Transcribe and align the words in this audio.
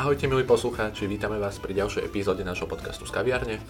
Ahojte 0.00 0.24
milí 0.24 0.48
poslucháči, 0.48 1.04
vítame 1.04 1.36
vás 1.36 1.60
pri 1.60 1.76
ďalšej 1.76 2.08
epizóde 2.08 2.40
nášho 2.40 2.64
podcastu 2.64 3.04
z 3.04 3.12
kaviarne. 3.12 3.60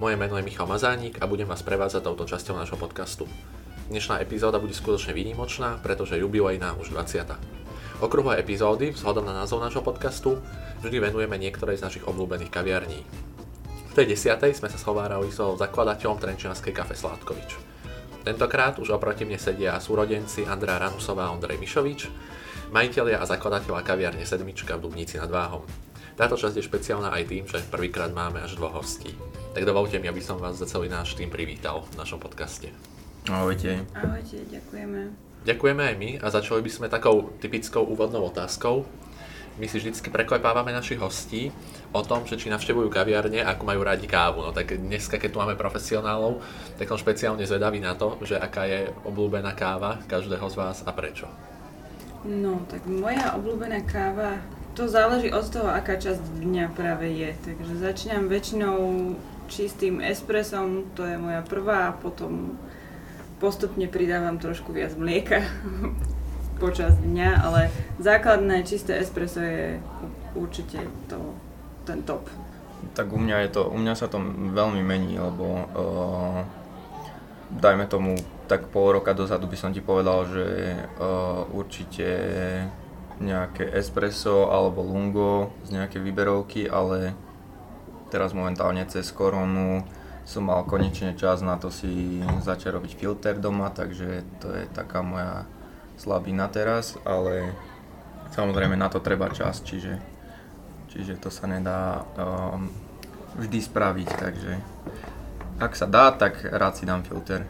Moje 0.00 0.16
meno 0.16 0.40
je 0.40 0.48
Michal 0.48 0.64
Mazánik 0.64 1.20
a 1.20 1.28
budem 1.28 1.44
vás 1.44 1.60
prevádzať 1.60 2.00
touto 2.00 2.24
časťou 2.24 2.56
nášho 2.56 2.80
podcastu. 2.80 3.28
Dnešná 3.92 4.16
epizóda 4.24 4.56
bude 4.56 4.72
skutočne 4.72 5.12
výnimočná, 5.12 5.76
pretože 5.84 6.16
jubilejná 6.16 6.80
už 6.80 6.96
20. 6.96 7.28
Okruhové 8.00 8.40
epizódy, 8.40 8.96
vzhľadom 8.96 9.28
na 9.28 9.36
názov 9.44 9.60
nášho 9.60 9.84
podcastu, 9.84 10.40
vždy 10.80 11.12
venujeme 11.12 11.36
niektorej 11.36 11.76
z 11.76 11.84
našich 11.84 12.08
obľúbených 12.08 12.48
kaviarní. 12.48 13.04
V 13.76 13.92
tej 13.92 14.16
desiatej 14.16 14.56
sme 14.56 14.72
sa 14.72 14.80
schovárali 14.80 15.28
so 15.28 15.60
zakladateľom 15.60 16.16
Trenčianskej 16.16 16.72
kafe 16.72 16.96
Sládkovič. 16.96 17.52
Tentokrát 18.24 18.80
už 18.80 18.96
oproti 18.96 19.28
mne 19.28 19.36
sedia 19.36 19.76
súrodenci 19.76 20.48
Andrea 20.48 20.80
Ranusová 20.80 21.28
a 21.28 21.36
Ondrej 21.36 21.60
Mišovič, 21.60 22.00
majiteľia 22.70 23.22
a 23.22 23.28
zakladateľa 23.28 23.86
kaviarne 23.86 24.26
Sedmička 24.26 24.74
v 24.78 24.90
Dubnici 24.90 25.18
nad 25.18 25.30
Váhom. 25.30 25.62
Táto 26.16 26.40
časť 26.40 26.56
je 26.56 26.64
špeciálna 26.64 27.12
aj 27.12 27.24
tým, 27.28 27.44
že 27.44 27.60
prvýkrát 27.68 28.08
máme 28.08 28.40
až 28.40 28.56
dvoch 28.56 28.80
hostí. 28.80 29.12
Tak 29.52 29.68
dovolte 29.68 30.00
mi, 30.00 30.08
aby 30.08 30.24
som 30.24 30.40
vás 30.40 30.56
za 30.56 30.64
celý 30.64 30.88
náš 30.88 31.12
tým 31.12 31.28
privítal 31.28 31.84
v 31.92 32.00
našom 32.00 32.16
podcaste. 32.16 32.72
Ahojte. 33.28 33.84
Ahojte, 33.92 34.40
ďakujeme. 34.48 35.12
Ďakujeme 35.44 35.82
aj 35.82 35.94
my 36.00 36.10
a 36.18 36.26
začali 36.32 36.64
by 36.64 36.70
sme 36.72 36.86
takou 36.88 37.36
typickou 37.38 37.84
úvodnou 37.84 38.26
otázkou. 38.32 38.88
My 39.56 39.68
si 39.68 39.80
vždy 39.80 39.92
preklepávame 40.12 40.68
našich 40.68 41.00
hostí 41.00 41.48
o 41.92 42.04
tom, 42.04 42.28
že 42.28 42.36
či 42.36 42.52
navštevujú 42.52 42.92
kaviarne 42.92 43.40
a 43.40 43.56
ako 43.56 43.64
majú 43.64 43.80
rádi 43.84 44.04
kávu. 44.04 44.44
No 44.44 44.52
tak 44.52 44.76
dneska, 44.76 45.16
keď 45.16 45.30
tu 45.32 45.40
máme 45.40 45.56
profesionálov, 45.56 46.44
tak 46.76 46.88
som 46.88 47.00
špeciálne 47.00 47.40
zvedavý 47.44 47.80
na 47.80 47.96
to, 47.96 48.20
že 48.20 48.36
aká 48.36 48.68
je 48.68 48.92
obľúbená 49.08 49.56
káva 49.56 50.00
každého 50.04 50.44
z 50.48 50.54
vás 50.60 50.84
a 50.84 50.92
prečo. 50.92 51.28
No, 52.26 52.58
tak 52.66 52.82
moja 52.90 53.38
obľúbená 53.38 53.86
káva, 53.86 54.42
to 54.74 54.90
záleží 54.90 55.30
od 55.30 55.46
toho, 55.46 55.70
aká 55.70 55.94
časť 55.94 56.42
dňa 56.42 56.74
práve 56.74 57.06
je. 57.08 57.30
Takže 57.32 57.74
začínam 57.78 58.26
väčšinou 58.26 58.76
čistým 59.46 60.02
espresom, 60.02 60.90
to 60.98 61.06
je 61.06 61.14
moja 61.16 61.46
prvá, 61.46 61.94
a 61.94 61.96
potom 61.96 62.58
postupne 63.38 63.86
pridávam 63.86 64.42
trošku 64.42 64.74
viac 64.74 64.92
mlieka 64.98 65.46
počas 66.62 66.98
dňa, 66.98 67.30
ale 67.46 67.70
základné 68.02 68.66
čisté 68.66 68.98
espresso 68.98 69.38
je 69.38 69.78
určite 70.34 70.82
to, 71.06 71.32
ten 71.86 72.02
top. 72.02 72.26
Tak 72.92 73.06
u 73.12 73.22
mňa, 73.22 73.46
je 73.46 73.50
to, 73.54 73.62
u 73.70 73.78
mňa 73.78 73.94
sa 73.94 74.10
to 74.10 74.18
veľmi 74.50 74.82
mení, 74.82 75.14
lebo 75.16 75.44
uh, 75.46 76.42
dajme 77.54 77.86
tomu 77.86 78.18
tak 78.46 78.70
pol 78.70 78.98
roka 78.98 79.12
dozadu 79.12 79.50
by 79.50 79.56
som 79.58 79.70
ti 79.74 79.82
povedal, 79.82 80.26
že 80.30 80.46
uh, 80.98 81.46
určite 81.50 82.06
nejaké 83.18 83.66
espresso 83.74 84.52
alebo 84.52 84.84
lungo 84.84 85.50
z 85.64 85.76
nejaké 85.76 85.98
výberovky, 85.98 86.68
ale 86.68 87.16
teraz 88.12 88.36
momentálne 88.36 88.84
cez 88.86 89.08
koronu 89.10 89.82
som 90.26 90.50
mal 90.50 90.66
konečne 90.66 91.14
čas 91.14 91.38
na 91.40 91.54
to 91.54 91.70
si 91.70 92.18
začať 92.42 92.74
robiť 92.74 92.92
filter 92.98 93.38
doma, 93.38 93.70
takže 93.70 94.26
to 94.42 94.50
je 94.52 94.64
taká 94.74 95.00
moja 95.00 95.46
slabina 95.96 96.50
teraz, 96.50 96.98
ale 97.06 97.54
samozrejme 98.34 98.74
na 98.74 98.90
to 98.90 98.98
treba 98.98 99.30
čas, 99.30 99.62
čiže, 99.62 100.02
čiže 100.90 101.22
to 101.22 101.30
sa 101.30 101.46
nedá 101.46 102.02
um, 102.18 102.68
vždy 103.38 103.58
spraviť, 103.64 104.08
takže 104.18 104.52
ak 105.56 105.72
sa 105.72 105.86
dá, 105.88 106.12
tak 106.12 106.42
rád 106.42 106.76
si 106.76 106.84
dám 106.84 107.06
filter. 107.06 107.46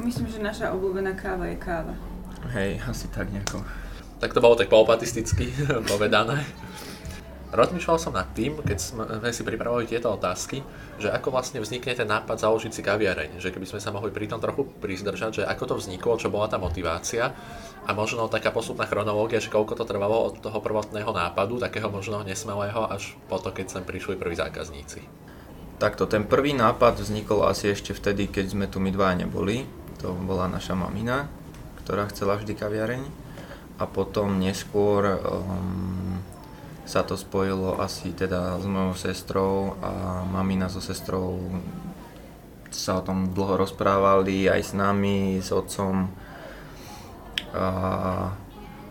Myslím, 0.00 0.26
že 0.32 0.40
naša 0.40 0.72
obľúbená 0.72 1.12
káva 1.12 1.44
je 1.52 1.56
káva. 1.60 1.92
Hej, 2.56 2.80
asi 2.88 3.06
tak 3.12 3.28
nejako. 3.28 3.60
Tak 4.16 4.32
to 4.32 4.40
bolo 4.40 4.56
tak 4.56 4.72
poopatisticky 4.72 5.52
povedané. 5.92 6.40
Rozmýšľal 7.50 7.98
som 7.98 8.14
nad 8.14 8.30
tým, 8.30 8.62
keď 8.62 8.78
sme 8.78 9.34
si 9.34 9.42
pripravovali 9.42 9.90
tieto 9.90 10.06
otázky, 10.14 10.62
že 11.02 11.10
ako 11.10 11.34
vlastne 11.34 11.58
vznikne 11.58 11.98
ten 11.98 12.06
nápad 12.06 12.38
založiť 12.38 12.70
si 12.70 12.78
kaviareň, 12.78 13.42
že 13.42 13.50
keby 13.50 13.66
sme 13.66 13.82
sa 13.82 13.90
mohli 13.90 14.14
pri 14.14 14.30
tom 14.30 14.38
trochu 14.38 14.70
prizdržať, 14.78 15.42
že 15.42 15.48
ako 15.50 15.64
to 15.66 15.74
vzniklo, 15.82 16.14
čo 16.14 16.30
bola 16.30 16.46
tá 16.46 16.62
motivácia 16.62 17.34
a 17.82 17.90
možno 17.90 18.30
taká 18.30 18.54
posúdna 18.54 18.86
chronológia, 18.86 19.42
že 19.42 19.50
koľko 19.50 19.74
to 19.74 19.82
trvalo 19.82 20.30
od 20.30 20.38
toho 20.38 20.62
prvotného 20.62 21.10
nápadu, 21.10 21.58
takého 21.58 21.90
možno 21.90 22.22
nesmelého, 22.22 22.86
až 22.86 23.18
po 23.26 23.42
to, 23.42 23.50
keď 23.50 23.66
sem 23.66 23.82
prišli 23.82 24.14
prví 24.14 24.38
zákazníci. 24.38 25.02
Takto, 25.82 26.06
ten 26.06 26.30
prvý 26.30 26.54
nápad 26.54 27.02
vznikol 27.02 27.50
asi 27.50 27.74
ešte 27.74 27.98
vtedy, 27.98 28.30
keď 28.30 28.46
sme 28.54 28.70
tu 28.70 28.78
my 28.78 28.94
dva 28.94 29.10
neboli, 29.18 29.66
to 30.00 30.16
bola 30.24 30.48
naša 30.48 30.72
mamina, 30.72 31.28
ktorá 31.84 32.08
chcela 32.08 32.40
vždy 32.40 32.56
kaviareň. 32.56 33.02
A 33.80 33.88
potom 33.88 34.40
neskôr 34.40 35.20
um, 35.20 36.20
sa 36.84 37.04
to 37.04 37.16
spojilo 37.16 37.80
asi 37.80 38.12
teda 38.12 38.60
s 38.60 38.66
mojou 38.68 38.92
sestrou 38.96 39.78
a 39.80 40.20
mamina 40.28 40.68
so 40.68 40.84
sestrou 40.84 41.38
sa 42.70 42.98
o 42.98 43.04
tom 43.04 43.30
dlho 43.34 43.60
rozprávali 43.60 44.46
aj 44.46 44.60
s 44.60 44.72
nami, 44.72 45.40
s 45.40 45.50
otcom. 45.50 46.08
A 47.50 47.66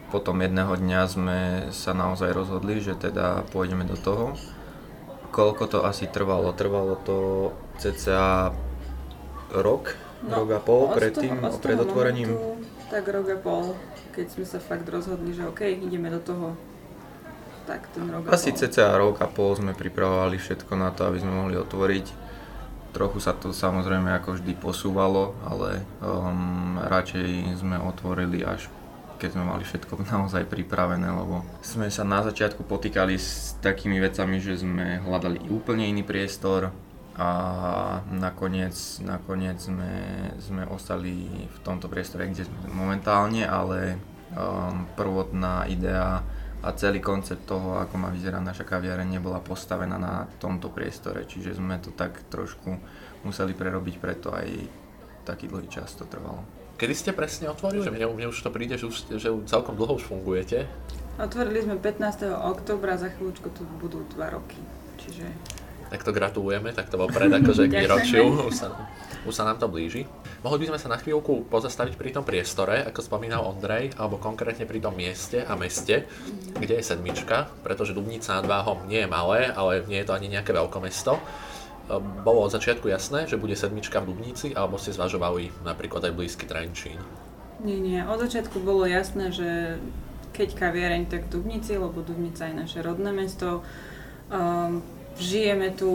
potom 0.09 0.41
jedného 0.41 0.74
dňa 0.74 1.02
sme 1.06 1.40
sa 1.72 1.94
naozaj 1.94 2.34
rozhodli, 2.34 2.81
že 2.81 2.97
teda 2.97 3.46
pôjdeme 3.53 3.88
do 3.88 3.96
toho. 3.96 4.36
Koľko 5.30 5.64
to 5.70 5.80
asi 5.86 6.09
trvalo? 6.09 6.52
Trvalo 6.52 6.97
to 7.06 7.52
cca 7.78 8.52
rok, 9.53 9.96
No, 10.19 10.44
rok 10.44 10.50
a 10.52 10.59
pol 10.59 10.91
pred 10.91 11.16
tým, 11.16 11.40
pred 11.63 11.80
otvorením? 11.80 12.35
Momentu, 12.35 12.68
tak 12.91 13.07
rok 13.07 13.28
a 13.31 13.38
pol, 13.40 13.78
keď 14.12 14.25
sme 14.35 14.46
sa 14.46 14.59
fakt 14.59 14.84
rozhodli, 14.91 15.31
že 15.31 15.47
OK, 15.47 15.63
ideme 15.63 16.12
do 16.12 16.19
toho, 16.19 16.59
tak 17.63 17.88
ten 17.96 18.03
rok 18.12 18.28
a 18.28 18.35
Asi 18.35 18.52
pol. 18.52 18.59
cca 18.59 19.00
rok 19.00 19.16
a 19.24 19.28
pol 19.31 19.56
sme 19.56 19.72
pripravovali 19.72 20.35
všetko 20.35 20.74
na 20.75 20.91
to, 20.91 21.08
aby 21.08 21.24
sme 21.24 21.31
mohli 21.31 21.56
otvoriť. 21.56 22.31
Trochu 22.90 23.22
sa 23.22 23.38
to 23.38 23.53
samozrejme 23.53 24.09
ako 24.18 24.41
vždy 24.41 24.58
posúvalo, 24.58 25.38
ale 25.46 25.85
um, 26.02 26.81
radšej 26.81 27.62
sme 27.62 27.78
otvorili 27.78 28.41
až 28.41 28.68
keď 29.19 29.35
sme 29.35 29.44
mali 29.52 29.68
všetko 29.68 30.00
naozaj 30.16 30.47
pripravené, 30.47 31.12
lebo 31.12 31.44
sme 31.59 31.91
sa 31.91 32.08
na 32.08 32.24
začiatku 32.24 32.63
potýkali 32.63 33.19
s 33.19 33.59
takými 33.59 34.00
vecami, 34.00 34.40
že 34.40 34.63
sme 34.63 35.03
hľadali 35.03 35.52
úplne 35.52 35.85
iný 35.91 36.08
priestor, 36.08 36.72
a 37.19 37.30
nakoniec, 38.16 38.74
nakoniec 39.03 39.59
sme, 39.59 39.91
sme 40.40 40.63
ostali 40.72 41.28
v 41.44 41.57
tomto 41.68 41.91
priestore, 41.91 42.31
kde 42.31 42.47
sme 42.47 42.72
momentálne, 42.72 43.44
ale 43.44 44.00
um, 44.31 44.88
prvotná 44.96 45.68
idea 45.68 46.24
a 46.63 46.69
celý 46.79 47.03
koncept 47.03 47.44
toho, 47.44 47.75
ako 47.79 47.96
má 48.00 48.08
vyzerať 48.08 48.40
naša 48.40 48.63
kaviareň, 48.63 49.19
nebola 49.19 49.44
postavená 49.44 50.00
na 50.00 50.31
tomto 50.40 50.72
priestore, 50.72 51.28
čiže 51.28 51.59
sme 51.59 51.79
to 51.84 51.91
tak 51.91 52.24
trošku 52.31 52.79
museli 53.28 53.52
prerobiť, 53.52 53.96
preto 54.00 54.31
aj 54.31 54.47
taký 55.28 55.52
dlhý 55.52 55.68
čas 55.68 55.91
to 56.00 56.08
trvalo. 56.08 56.44
Kedy 56.79 56.96
ste 56.96 57.12
presne 57.12 57.52
otvorili? 57.52 57.84
Že 57.84 57.96
mne, 58.00 58.08
mne 58.16 58.28
už 58.31 58.40
to 58.40 58.52
príde, 58.56 58.79
že 58.79 58.88
už, 58.88 59.19
že 59.19 59.28
celkom 59.44 59.75
dlho 59.75 60.00
už 60.00 60.08
fungujete. 60.08 60.72
Otvorili 61.19 61.68
sme 61.68 61.75
15. 61.75 62.31
oktobra, 62.31 62.96
za 62.96 63.12
chvíľučku 63.12 63.52
tu 63.52 63.68
budú 63.84 64.08
2 64.16 64.35
roky. 64.35 64.56
Čiže 65.03 65.28
tak 65.90 66.06
to 66.06 66.14
gratulujeme, 66.14 66.70
tak 66.72 66.88
to 66.88 66.96
pred 67.10 67.34
akože 67.34 67.66
k 67.66 67.74
výročiu, 67.86 68.46
už 68.46 68.54
sa, 68.54 68.68
už 69.26 69.34
sa 69.34 69.44
nám 69.44 69.58
to 69.58 69.66
blíži. 69.66 70.06
Mohli 70.46 70.64
by 70.64 70.66
sme 70.74 70.80
sa 70.80 70.88
na 70.94 70.98
chvíľku 71.02 71.50
pozastaviť 71.50 72.00
pri 72.00 72.10
tom 72.16 72.24
priestore, 72.24 72.86
ako 72.86 73.04
spomínal 73.04 73.44
Ondrej, 73.44 73.92
alebo 73.98 74.22
konkrétne 74.22 74.64
pri 74.70 74.80
tom 74.80 74.96
mieste 74.96 75.44
a 75.44 75.58
meste, 75.58 76.08
kde 76.56 76.80
je 76.80 76.84
sedmička, 76.86 77.50
pretože 77.66 77.97
Dubnica 77.97 78.40
nad 78.40 78.47
Váhom 78.47 78.86
nie 78.88 79.03
je 79.03 79.09
malé, 79.09 79.50
ale 79.52 79.84
nie 79.90 80.00
je 80.00 80.08
to 80.08 80.16
ani 80.16 80.32
nejaké 80.32 80.56
veľkomesto. 80.56 81.20
Bolo 82.22 82.46
od 82.46 82.53
začiatku 82.53 82.85
jasné, 82.85 83.26
že 83.26 83.42
bude 83.42 83.58
sedmička 83.58 83.97
v 84.00 84.14
Dubnici, 84.14 84.53
alebo 84.53 84.78
ste 84.78 84.94
zvažovali 84.94 85.66
napríklad 85.66 86.06
aj 86.06 86.14
blízky 86.14 86.46
Trenčín? 86.46 87.02
Nie, 87.66 87.82
nie. 87.82 88.00
Od 88.06 88.22
začiatku 88.22 88.62
bolo 88.62 88.85
jasné, 88.85 89.34
že 89.34 89.82
keď 90.32 90.56
kaviareň, 90.56 91.09
tak 91.09 91.28
Dubnici, 91.28 91.76
lebo 91.76 92.06
Dubnica 92.06 92.47
je 92.47 92.56
naše 92.56 92.80
rodné 92.80 93.12
mesto. 93.12 93.66
Um, 94.30 94.85
žijeme 95.20 95.76
tu, 95.76 95.92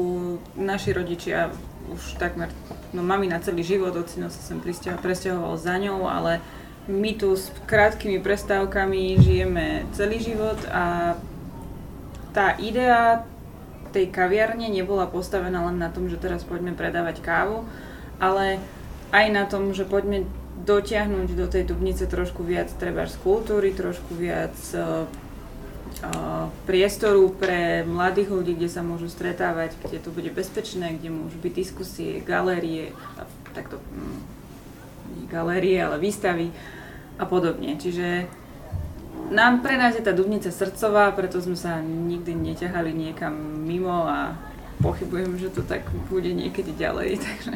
naši 0.54 0.92
rodičia 0.92 1.50
už 1.90 2.16
takmer, 2.16 2.48
no 2.96 3.04
mami 3.04 3.28
na 3.28 3.40
celý 3.40 3.64
život, 3.64 3.96
ocino 3.96 4.28
sa 4.32 4.40
sem 4.40 4.60
presťahoval 5.00 5.56
za 5.56 5.76
ňou, 5.76 6.08
ale 6.08 6.40
my 6.88 7.16
tu 7.16 7.32
s 7.32 7.48
krátkými 7.64 8.20
prestávkami 8.20 9.16
žijeme 9.20 9.88
celý 9.96 10.20
život 10.20 10.60
a 10.68 11.16
tá 12.36 12.56
idea 12.60 13.24
tej 13.94 14.10
kaviarne 14.10 14.66
nebola 14.68 15.06
postavená 15.06 15.64
len 15.70 15.78
na 15.78 15.88
tom, 15.88 16.10
že 16.10 16.18
teraz 16.18 16.42
poďme 16.42 16.74
predávať 16.74 17.22
kávu, 17.22 17.62
ale 18.18 18.58
aj 19.14 19.26
na 19.30 19.44
tom, 19.46 19.70
že 19.70 19.86
poďme 19.86 20.26
dotiahnuť 20.66 21.28
do 21.38 21.46
tej 21.46 21.62
Dubnice 21.70 22.10
trošku 22.10 22.42
viac 22.42 22.70
treba 22.74 23.06
kultúry, 23.22 23.70
trošku 23.70 24.18
viac 24.18 24.54
priestoru 26.66 27.30
pre 27.30 27.84
mladých 27.86 28.28
ľudí, 28.32 28.52
kde 28.58 28.68
sa 28.68 28.82
môžu 28.82 29.06
stretávať, 29.08 29.76
kde 29.84 29.98
to 30.00 30.10
bude 30.10 30.30
bezpečné, 30.32 30.98
kde 30.98 31.12
môžu 31.12 31.38
byť 31.38 31.52
diskusie, 31.52 32.20
galérie, 32.24 32.90
takto 33.54 33.78
mm, 33.78 34.18
nie 35.14 35.26
galérie, 35.30 35.78
ale 35.78 36.02
výstavy 36.02 36.50
a 37.18 37.24
podobne. 37.24 37.78
Čiže 37.78 38.26
nám 39.30 39.62
pre 39.62 39.78
nás 39.78 39.94
je 39.94 40.04
tá 40.04 40.12
Dubnica 40.12 40.50
srdcová, 40.50 41.14
preto 41.14 41.40
sme 41.40 41.56
sa 41.56 41.80
nikdy 41.80 42.34
neťahali 42.34 42.92
niekam 42.92 43.32
mimo 43.64 44.04
a 44.04 44.36
pochybujem, 44.82 45.38
že 45.38 45.48
to 45.54 45.62
tak 45.64 45.86
bude 46.10 46.28
niekedy 46.28 46.74
ďalej, 46.74 47.18
takže... 47.24 47.54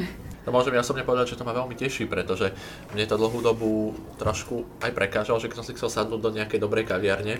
To 0.48 0.54
môžem 0.54 0.72
ja 0.72 0.80
osobne 0.80 1.04
povedať, 1.04 1.36
že 1.36 1.38
to 1.42 1.44
ma 1.44 1.52
veľmi 1.52 1.76
teší, 1.76 2.08
pretože 2.08 2.56
mne 2.96 3.04
to 3.04 3.20
dlhú 3.20 3.44
dobu 3.44 3.92
trošku 4.16 4.64
aj 4.80 4.96
prekážalo, 4.96 5.36
že 5.36 5.52
keď 5.52 5.60
som 5.60 5.66
si 5.68 5.76
chcel 5.76 5.92
sadnúť 5.92 6.20
do 6.24 6.32
nejakej 6.32 6.56
dobrej 6.56 6.88
kaviarne, 6.88 7.36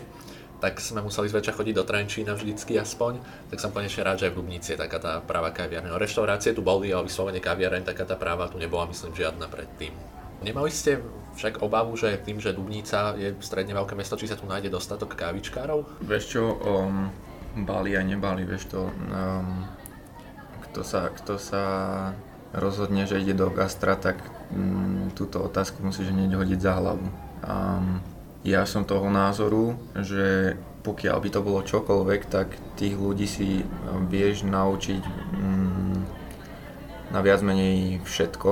tak 0.59 0.83
sme 0.83 1.03
museli 1.03 1.31
zväčša 1.31 1.55
chodiť 1.55 1.75
do 1.75 1.85
Trenčína 1.87 2.35
vždycky 2.35 2.75
aspoň, 2.79 3.23
tak 3.47 3.63
som 3.63 3.71
konečne 3.71 4.03
rád, 4.03 4.19
že 4.23 4.27
aj 4.29 4.33
v 4.35 4.39
Dubnici 4.43 4.75
je 4.75 4.79
taká 4.79 4.99
tá 4.99 5.23
práva 5.23 5.55
kaviareň. 5.55 5.95
Reštaurácie 5.95 6.51
tu 6.51 6.67
boli, 6.67 6.91
ale 6.91 7.07
vyslovene 7.07 7.39
kaviareň, 7.39 7.87
taká 7.87 8.03
tá 8.03 8.19
práva 8.19 8.51
tu 8.51 8.59
nebola, 8.59 8.91
myslím, 8.91 9.15
žiadna 9.15 9.47
predtým. 9.47 9.95
Nemali 10.43 10.71
ste 10.71 11.03
však 11.39 11.63
obavu, 11.63 11.95
že 11.95 12.19
tým, 12.23 12.43
že 12.43 12.55
Dubnica 12.55 13.15
je 13.15 13.35
stredne 13.39 13.75
veľké 13.75 13.95
mesto, 13.95 14.19
či 14.19 14.27
sa 14.27 14.39
tu 14.39 14.47
nájde 14.47 14.71
dostatok 14.71 15.15
kávičkárov? 15.15 16.03
Vieš 16.03 16.25
čo, 16.27 16.43
um, 16.59 17.11
bali 17.63 17.95
a 17.95 18.03
nebali, 18.03 18.43
vieš 18.43 18.71
to, 18.71 18.91
um, 18.91 19.67
kto, 20.71 20.83
sa, 20.83 21.11
kto 21.15 21.39
sa 21.39 21.65
rozhodne, 22.51 23.07
že 23.07 23.23
ide 23.23 23.35
do 23.35 23.51
gastra, 23.51 23.95
tak 23.95 24.19
um, 24.51 25.11
túto 25.15 25.43
otázku 25.43 25.83
musíš 25.83 26.11
hneď 26.11 26.35
hodiť 26.35 26.61
za 26.63 26.73
hlavu. 26.79 27.07
Um, 27.47 28.03
ja 28.47 28.63
som 28.67 28.87
toho 28.87 29.11
názoru, 29.11 29.75
že 29.99 30.55
pokiaľ 30.87 31.17
by 31.21 31.29
to 31.35 31.41
bolo 31.43 31.61
čokoľvek, 31.67 32.21
tak 32.31 32.55
tých 32.79 32.95
ľudí 32.95 33.27
si 33.27 33.67
vieš 34.09 34.47
naučiť 34.47 35.03
um, 35.37 36.01
na 37.11 37.21
viac 37.21 37.43
menej 37.43 38.01
všetko, 38.07 38.51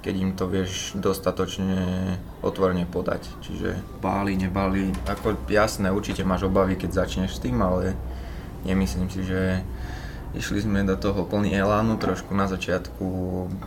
keď 0.00 0.14
im 0.16 0.32
to 0.32 0.48
vieš 0.48 0.96
dostatočne 0.96 2.16
otvorene 2.40 2.88
podať. 2.88 3.28
Čiže 3.44 4.00
báli, 4.00 4.38
nebáli, 4.40 4.94
ako 5.06 5.36
jasné, 5.50 5.92
určite 5.92 6.24
máš 6.24 6.48
obavy, 6.48 6.78
keď 6.78 7.04
začneš 7.04 7.36
s 7.36 7.42
tým, 7.44 7.60
ale 7.60 7.92
nemyslím 8.64 9.10
si, 9.12 9.22
že 9.26 9.62
išli 10.36 10.64
sme 10.64 10.84
do 10.84 10.96
toho 10.96 11.24
plný 11.24 11.56
elánu, 11.56 11.96
trošku 11.96 12.32
na 12.36 12.46
začiatku, 12.46 13.06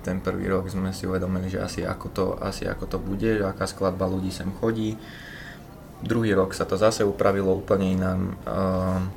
ten 0.06 0.22
prvý 0.22 0.50
rok 0.50 0.70
sme 0.70 0.94
si 0.94 1.10
uvedomili, 1.10 1.50
že 1.50 1.62
asi 1.62 1.82
ako 1.82 2.08
to, 2.10 2.26
asi 2.40 2.70
ako 2.70 2.86
to 2.86 2.98
bude, 3.02 3.42
aká 3.42 3.66
skladba 3.66 4.08
ľudí 4.08 4.30
sem 4.30 4.50
chodí. 4.62 4.96
Druhý 6.02 6.34
rok 6.34 6.58
sa 6.58 6.66
to 6.66 6.82
zase 6.82 7.06
upravilo 7.06 7.54
úplne 7.54 7.94
inám. 7.94 8.22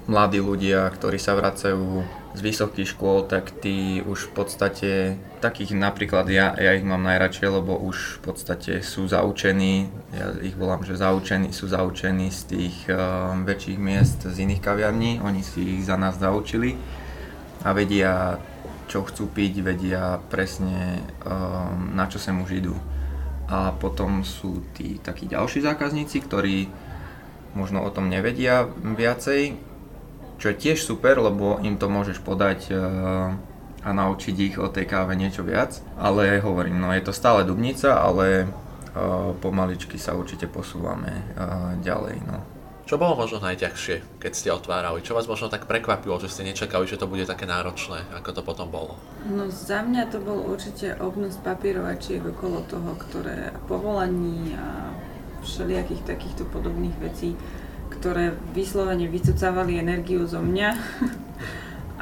Mladí 0.04 0.36
ľudia, 0.36 0.84
ktorí 0.92 1.16
sa 1.16 1.32
vracajú 1.32 2.04
z 2.34 2.40
vysokých 2.42 2.92
škôl, 2.92 3.24
tak 3.24 3.54
tí 3.62 4.02
už 4.02 4.28
v 4.28 4.32
podstate, 4.34 4.90
takých 5.38 5.72
napríklad 5.78 6.26
ja, 6.28 6.52
ja 6.58 6.74
ich 6.74 6.82
mám 6.82 7.06
najradšej, 7.06 7.48
lebo 7.62 7.78
už 7.78 8.18
v 8.18 8.20
podstate 8.20 8.72
sú 8.82 9.06
zaučení, 9.06 9.86
ja 10.10 10.34
ich 10.42 10.58
volám, 10.58 10.82
že 10.82 10.98
zaučení, 10.98 11.54
sú 11.54 11.70
zaučení 11.70 12.34
z 12.34 12.40
tých 12.50 12.76
um, 12.90 13.46
väčších 13.46 13.78
miest, 13.78 14.26
z 14.26 14.36
iných 14.44 14.60
kaviarní, 14.60 15.22
oni 15.22 15.46
si 15.46 15.78
ich 15.78 15.86
za 15.86 15.94
nás 15.94 16.18
zaučili 16.18 16.74
a 17.62 17.70
vedia, 17.70 18.42
čo 18.90 19.06
chcú 19.06 19.30
piť, 19.30 19.62
vedia 19.62 20.18
presne, 20.26 21.06
um, 21.22 21.94
na 21.94 22.10
čo 22.10 22.18
sem 22.18 22.34
už 22.34 22.50
idú. 22.60 22.74
A 23.48 23.76
potom 23.76 24.24
sú 24.24 24.64
tí 24.72 24.96
takí 25.00 25.28
ďalší 25.28 25.60
zákazníci, 25.60 26.16
ktorí 26.24 26.68
možno 27.54 27.84
o 27.84 27.90
tom 27.92 28.08
nevedia 28.08 28.66
viacej, 28.72 29.56
čo 30.40 30.46
je 30.50 30.60
tiež 30.60 30.82
super, 30.82 31.20
lebo 31.20 31.60
im 31.62 31.78
to 31.78 31.86
môžeš 31.86 32.18
podať 32.24 32.72
eh, 32.72 32.76
a 33.84 33.90
naučiť 33.92 34.36
ich 34.40 34.56
o 34.56 34.72
tej 34.72 34.88
káve 34.88 35.12
niečo 35.12 35.44
viac. 35.44 35.76
Ale 36.00 36.40
hovorím, 36.40 36.80
no 36.80 36.88
je 36.96 37.04
to 37.04 37.12
stále 37.12 37.44
Dubnica, 37.44 38.00
ale 38.00 38.48
uh, 38.48 39.36
pomaličky 39.36 40.00
sa 40.00 40.16
určite 40.16 40.48
posúvame 40.48 41.12
uh, 41.36 41.76
ďalej. 41.84 42.16
No. 42.24 42.53
Čo 42.84 43.00
bolo 43.00 43.16
možno 43.16 43.40
najťažšie, 43.40 44.20
keď 44.20 44.32
ste 44.36 44.52
otvárali? 44.52 45.00
Čo 45.00 45.16
vás 45.16 45.24
možno 45.24 45.48
tak 45.48 45.64
prekvapilo, 45.64 46.20
že 46.20 46.28
ste 46.28 46.44
nečakali, 46.44 46.84
že 46.84 47.00
to 47.00 47.08
bude 47.08 47.24
také 47.24 47.48
náročné, 47.48 48.04
ako 48.12 48.30
to 48.36 48.42
potom 48.44 48.68
bolo? 48.68 49.00
No 49.24 49.48
za 49.48 49.80
mňa 49.80 50.12
to 50.12 50.20
bol 50.20 50.44
určite 50.44 50.92
obnos 51.00 51.40
papírovačiek 51.40 52.20
okolo 52.20 52.60
toho, 52.68 52.92
ktoré 53.00 53.56
povolaní 53.64 54.52
a 54.60 54.92
všelijakých 55.40 56.04
takýchto 56.04 56.44
podobných 56.48 56.96
vecí 57.00 57.32
ktoré 58.04 58.34
vyslovene 58.52 59.06
vycucávali 59.06 59.78
energiu 59.78 60.26
zo 60.26 60.42
mňa. 60.42 60.70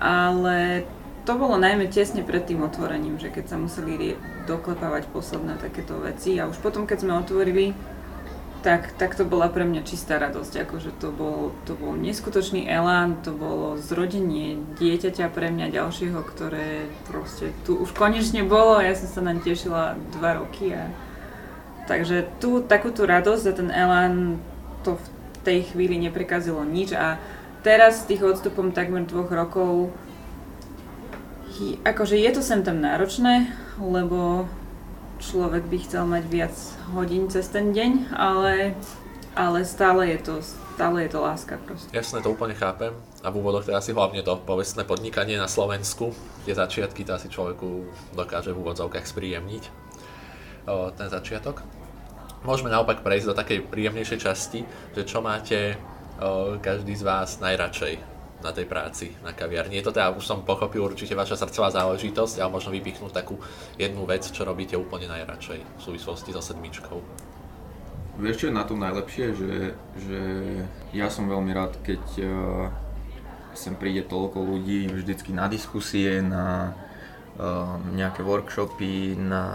Ale 0.03 0.83
to 1.23 1.39
bolo 1.39 1.61
najmä 1.61 1.87
tesne 1.87 2.27
pred 2.27 2.43
tým 2.43 2.65
otvorením, 2.67 3.21
že 3.23 3.31
keď 3.31 3.55
sa 3.55 3.57
museli 3.61 4.19
doklepávať 4.51 5.07
posledné 5.15 5.63
takéto 5.63 6.03
veci 6.03 6.43
a 6.43 6.51
už 6.51 6.59
potom, 6.59 6.89
keď 6.89 7.07
sme 7.07 7.23
otvorili, 7.23 7.71
tak, 8.63 8.95
tak 8.95 9.19
to 9.19 9.27
bola 9.27 9.51
pre 9.51 9.67
mňa 9.67 9.83
čistá 9.83 10.17
radosť, 10.23 10.65
akože 10.65 10.91
to 11.03 11.11
bol, 11.11 11.51
to 11.67 11.75
bol 11.75 11.99
neskutočný 11.99 12.71
elán, 12.71 13.19
to 13.27 13.35
bolo 13.35 13.75
zrodenie 13.77 14.63
dieťaťa 14.79 15.27
pre 15.35 15.51
mňa 15.51 15.75
ďalšieho, 15.75 16.23
ktoré 16.23 16.87
proste 17.11 17.51
tu 17.67 17.77
už 17.77 17.91
konečne 17.93 18.47
bolo. 18.47 18.79
Ja 18.79 18.95
som 18.95 19.11
sa 19.11 19.21
naň 19.21 19.43
tešila 19.43 19.99
dva 20.15 20.39
roky 20.39 20.73
a 20.73 20.87
takže 21.91 22.31
tu 22.39 22.63
takúto 22.63 23.03
radosť 23.03 23.45
a 23.51 23.57
ten 23.59 23.69
elán 23.75 24.39
to 24.87 24.95
v 24.95 25.07
tej 25.43 25.59
chvíli 25.75 25.99
neprekazilo 25.99 26.63
nič. 26.63 26.95
A 26.95 27.19
teraz 27.67 28.03
s 28.03 28.09
tých 28.09 28.23
odstupom 28.23 28.71
takmer 28.71 29.03
dvoch 29.03 29.31
rokov 29.35 29.91
akože 31.85 32.17
je 32.19 32.31
to 32.33 32.43
sem 32.43 32.65
tam 32.65 32.81
náročné, 32.81 33.53
lebo 33.79 34.49
človek 35.23 35.63
by 35.71 35.79
chcel 35.87 36.05
mať 36.11 36.25
viac 36.27 36.55
hodín 36.91 37.31
cez 37.31 37.47
ten 37.47 37.71
deň, 37.71 38.11
ale, 38.11 38.75
ale 39.39 39.63
stále 39.63 40.11
je 40.11 40.19
to 40.19 40.35
stále 40.73 41.05
je 41.05 41.11
to 41.13 41.21
láska 41.21 41.61
proste. 41.63 41.93
Jasné, 41.93 42.25
to 42.25 42.33
úplne 42.33 42.57
chápem. 42.57 42.97
A 43.21 43.29
v 43.29 43.39
úvodoch 43.39 43.69
teda 43.69 43.79
asi 43.79 43.93
hlavne 43.93 44.25
to 44.25 44.41
povestné 44.43 44.89
podnikanie 44.89 45.37
na 45.37 45.47
Slovensku, 45.47 46.11
tie 46.49 46.57
začiatky 46.57 47.05
to 47.05 47.15
asi 47.15 47.29
človeku 47.29 47.87
dokáže 48.17 48.51
v 48.51 48.61
úvodzovkách 48.67 49.07
spríjemniť 49.07 49.65
o, 50.67 50.91
ten 50.97 51.09
začiatok. 51.13 51.63
Môžeme 52.43 52.73
naopak 52.73 53.07
prejsť 53.07 53.27
do 53.31 53.39
takej 53.39 53.59
príjemnejšej 53.71 54.19
časti, 54.19 54.67
že 54.97 55.03
čo 55.07 55.23
máte 55.23 55.79
o, 56.19 56.59
každý 56.59 56.97
z 56.99 57.07
vás 57.07 57.39
najradšej 57.39 58.12
na 58.43 58.53
tej 58.53 58.67
práci 58.67 59.15
na 59.23 59.31
kaviarni. 59.33 59.79
Je 59.79 59.87
to 59.87 59.95
teda, 59.95 60.13
už 60.13 60.27
som 60.27 60.43
pochopil, 60.43 60.83
určite 60.83 61.15
vaša 61.15 61.39
srdcová 61.39 61.71
záležitosť, 61.71 62.43
ale 62.43 62.51
možno 62.51 62.75
vypichnúť 62.75 63.13
takú 63.15 63.39
jednu 63.79 64.03
vec, 64.05 64.27
čo 64.27 64.43
robíte 64.43 64.75
úplne 64.75 65.07
najradšej 65.09 65.61
v 65.63 65.81
súvislosti 65.81 66.31
so 66.35 66.43
sedmičkou. 66.43 66.99
Vieš, 68.21 68.45
čo 68.45 68.47
je 68.53 68.59
na 68.59 68.69
tom 68.69 68.83
najlepšie? 68.83 69.25
Že, 69.33 69.53
že 69.97 70.21
ja 70.93 71.09
som 71.09 71.31
veľmi 71.31 71.49
rád, 71.57 71.81
keď 71.81 72.03
uh, 72.21 72.69
sem 73.57 73.73
príde 73.73 74.05
toľko 74.05 74.37
ľudí 74.45 74.85
vždycky 74.93 75.33
na 75.33 75.49
diskusie, 75.49 76.21
na, 76.21 76.77
Ehm, 77.33 77.97
nejaké 77.97 78.21
workshopy, 78.21 79.17
na, 79.17 79.49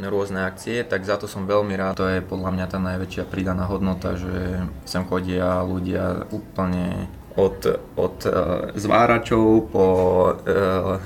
rôzne 0.00 0.48
akcie, 0.48 0.80
tak 0.80 1.04
za 1.04 1.20
to 1.20 1.28
som 1.28 1.44
veľmi 1.44 1.76
rád. 1.76 2.00
To 2.00 2.08
je 2.08 2.24
podľa 2.24 2.56
mňa 2.56 2.66
tá 2.72 2.80
najväčšia 2.80 3.28
pridaná 3.28 3.68
hodnota, 3.68 4.16
že 4.16 4.64
sem 4.88 5.04
chodia 5.04 5.60
ľudia 5.60 6.24
úplne 6.32 7.04
od, 7.36 7.56
od 8.00 8.16
uh, 8.24 8.32
zváračov 8.72 9.68
po 9.68 9.86
uh, 10.32 10.96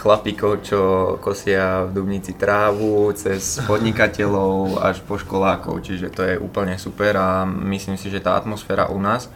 chlapíkov, 0.00 0.64
čo 0.64 0.80
kosia 1.20 1.84
v 1.84 1.90
Dubnici 1.92 2.32
trávu, 2.32 3.12
cez 3.12 3.60
podnikateľov 3.68 4.80
až 4.80 5.04
po 5.04 5.20
školákov, 5.20 5.84
čiže 5.84 6.08
to 6.08 6.24
je 6.24 6.40
úplne 6.40 6.80
super 6.80 7.20
a 7.20 7.44
myslím 7.44 8.00
si, 8.00 8.08
že 8.08 8.24
tá 8.24 8.40
atmosféra 8.40 8.88
u 8.88 8.96
nás, 8.96 9.28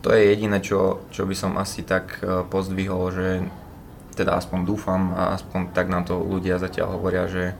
to 0.00 0.08
je 0.12 0.32
jediné, 0.32 0.64
čo, 0.64 1.04
čo 1.12 1.28
by 1.28 1.36
som 1.36 1.60
asi 1.60 1.84
tak 1.84 2.16
uh, 2.24 2.48
pozdvihol, 2.48 3.04
že 3.12 3.28
teda 4.16 4.40
aspoň 4.40 4.60
dúfam 4.64 5.12
a 5.12 5.36
aspoň 5.36 5.74
tak 5.76 5.92
nám 5.92 6.08
to 6.08 6.16
ľudia 6.16 6.56
zatiaľ 6.56 6.96
hovoria, 6.96 7.28
že 7.28 7.52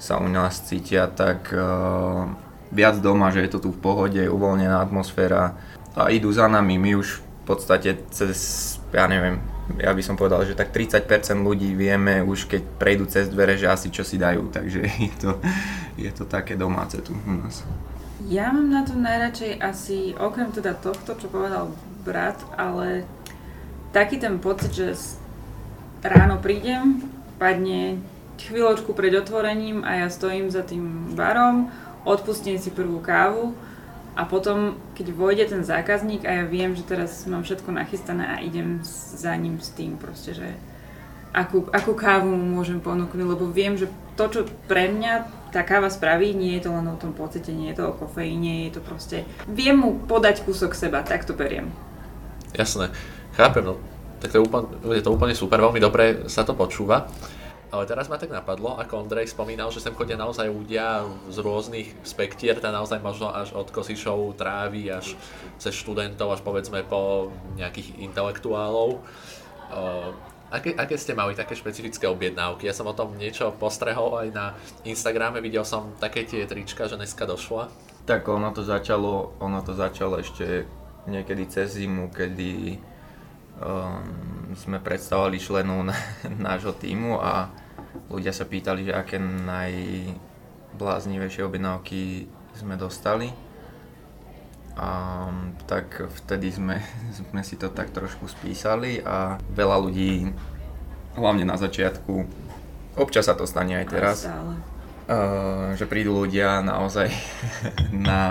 sa 0.00 0.18
u 0.18 0.26
nás 0.28 0.64
cítia 0.64 1.06
tak 1.12 1.52
viac 2.72 2.96
doma, 3.04 3.28
že 3.30 3.44
je 3.44 3.50
to 3.52 3.62
tu 3.62 3.70
v 3.72 3.80
pohode, 3.84 4.20
uvoľnená 4.20 4.80
atmosféra 4.80 5.54
a 5.94 6.10
idú 6.10 6.32
za 6.34 6.50
nami, 6.50 6.76
my 6.76 6.98
už 6.98 7.23
podstate 7.46 7.96
cez, 8.10 8.38
ja 8.92 9.04
neviem, 9.06 9.40
ja 9.80 9.96
by 9.96 10.02
som 10.04 10.16
povedal, 10.16 10.44
že 10.44 10.56
tak 10.56 10.76
30% 10.76 11.08
ľudí 11.40 11.72
vieme 11.72 12.20
už 12.20 12.44
keď 12.48 12.62
prejdú 12.76 13.04
cez 13.08 13.32
dvere, 13.32 13.56
že 13.56 13.70
asi 13.70 13.88
čo 13.88 14.04
si 14.04 14.20
dajú, 14.20 14.52
takže 14.52 14.80
je 15.08 15.14
to, 15.16 15.30
je 15.96 16.10
to 16.12 16.24
také 16.28 16.56
domáce 16.56 17.00
tu 17.00 17.16
u 17.16 17.32
nás. 17.32 17.64
Ja 18.24 18.48
mám 18.52 18.72
na 18.72 18.82
to 18.84 18.96
najradšej 18.96 19.60
asi, 19.60 19.98
okrem 20.16 20.48
teda 20.48 20.72
tohto, 20.76 21.12
čo 21.16 21.28
povedal 21.28 21.72
brat, 22.04 22.40
ale 22.56 23.04
taký 23.92 24.16
ten 24.16 24.40
pocit, 24.40 24.72
že 24.72 24.96
ráno 26.00 26.40
prídem, 26.40 27.04
padne 27.36 28.00
chvíľočku 28.40 28.92
pred 28.92 29.14
otvorením 29.16 29.84
a 29.84 30.04
ja 30.04 30.08
stojím 30.12 30.52
za 30.52 30.64
tým 30.64 31.16
barom, 31.16 31.72
odpustím 32.04 32.60
si 32.60 32.68
prvú 32.68 33.00
kávu 33.00 33.56
a 34.14 34.22
potom, 34.22 34.78
keď 34.94 35.06
vojde 35.10 35.44
ten 35.50 35.62
zákazník 35.66 36.22
a 36.22 36.42
ja 36.42 36.44
viem, 36.46 36.78
že 36.78 36.86
teraz 36.86 37.26
mám 37.26 37.42
všetko 37.42 37.74
nachystané 37.74 38.24
a 38.30 38.36
idem 38.38 38.78
za 39.18 39.34
ním 39.34 39.58
s 39.58 39.74
tým 39.74 39.98
proste, 39.98 40.38
že 40.38 40.54
akú, 41.34 41.66
akú 41.74 41.98
kávu 41.98 42.30
mu 42.30 42.62
môžem 42.62 42.78
ponúknuť, 42.78 43.26
lebo 43.26 43.50
viem, 43.50 43.74
že 43.74 43.90
to, 44.14 44.30
čo 44.30 44.40
pre 44.70 44.86
mňa 44.86 45.26
tá 45.50 45.66
káva 45.66 45.90
spraví, 45.90 46.30
nie 46.30 46.54
je 46.58 46.66
to 46.66 46.70
len 46.70 46.86
o 46.86 46.94
tom 46.94 47.10
pocite, 47.10 47.50
nie 47.50 47.74
je 47.74 47.82
to 47.82 47.90
o 47.90 47.96
kofeíne, 47.98 48.70
je 48.70 48.78
to 48.78 48.80
proste... 48.86 49.26
Viem 49.50 49.82
mu 49.82 49.90
podať 50.06 50.46
kúsok 50.46 50.78
seba, 50.78 51.02
tak 51.02 51.26
to 51.26 51.34
beriem. 51.34 51.74
Jasné, 52.54 52.94
chápem, 53.34 53.66
no. 53.66 53.82
Tak 54.22 54.30
to 54.30 54.38
je, 54.38 54.42
úplne, 54.46 54.66
je 54.94 55.02
to 55.02 55.10
úplne 55.10 55.34
super, 55.34 55.58
veľmi 55.58 55.82
dobre 55.82 56.30
sa 56.30 56.46
to 56.46 56.54
počúva. 56.54 57.10
Ale 57.74 57.90
teraz 57.90 58.06
ma 58.06 58.22
tak 58.22 58.30
napadlo, 58.30 58.78
ako 58.78 59.02
Ondrej 59.02 59.34
spomínal, 59.34 59.74
že 59.74 59.82
sem 59.82 59.90
chodia 59.98 60.14
naozaj 60.14 60.46
ľudia 60.46 61.02
z 61.26 61.42
rôznych 61.42 61.90
spektier, 62.06 62.54
teda 62.62 62.70
naozaj 62.70 63.02
možno 63.02 63.34
až 63.34 63.50
od 63.50 63.66
kosišov 63.74 64.38
trávy, 64.38 64.94
až 64.94 65.18
cez 65.58 65.74
študentov, 65.74 66.30
až 66.30 66.46
povedzme 66.46 66.86
po 66.86 67.34
nejakých 67.58 67.98
intelektuálov. 67.98 69.02
Aké, 70.54 70.70
aké 70.78 70.94
ste 70.94 71.18
mali 71.18 71.34
také 71.34 71.58
špecifické 71.58 72.06
objednávky? 72.06 72.70
Ja 72.70 72.78
som 72.78 72.86
o 72.86 72.94
tom 72.94 73.18
niečo 73.18 73.50
postrehol 73.58 74.22
aj 74.22 74.28
na 74.30 74.54
Instagrame, 74.86 75.42
videl 75.42 75.66
som 75.66 75.98
také 75.98 76.22
tie 76.22 76.46
trička, 76.46 76.86
že 76.86 76.94
dneska 76.94 77.26
došla. 77.26 77.74
Tak 78.06 78.22
ono 78.30 78.54
to 78.54 78.62
začalo, 78.62 79.34
ono 79.42 79.66
to 79.66 79.74
začalo 79.74 80.22
ešte 80.22 80.62
niekedy 81.10 81.50
cez 81.50 81.74
zimu, 81.74 82.06
kedy 82.14 82.78
um, 83.58 84.54
sme 84.54 84.78
predstavovali 84.78 85.42
členov 85.42 85.90
nášho 86.46 86.78
týmu 86.78 87.18
a 87.18 87.63
ľudia 88.10 88.32
sa 88.32 88.44
pýtali, 88.44 88.84
že 88.88 88.94
aké 88.94 89.18
najbláznivejšie 89.18 91.44
objednávky 91.46 92.26
sme 92.58 92.76
dostali. 92.78 93.32
A 94.74 95.30
tak 95.70 96.02
vtedy 96.22 96.50
sme, 96.50 96.82
sme 97.18 97.42
si 97.46 97.54
to 97.54 97.70
tak 97.70 97.94
trošku 97.94 98.26
spísali 98.26 98.98
a 99.02 99.38
veľa 99.54 99.78
ľudí, 99.78 100.34
hlavne 101.14 101.46
na 101.46 101.54
začiatku, 101.54 102.26
občas 102.98 103.30
sa 103.30 103.38
to 103.38 103.46
stane 103.46 103.78
aj 103.78 103.86
teraz, 103.86 104.26
Uh, 105.04 105.76
že 105.76 105.84
prídu 105.84 106.16
ľudia 106.16 106.64
naozaj 106.64 107.12
na 108.08 108.22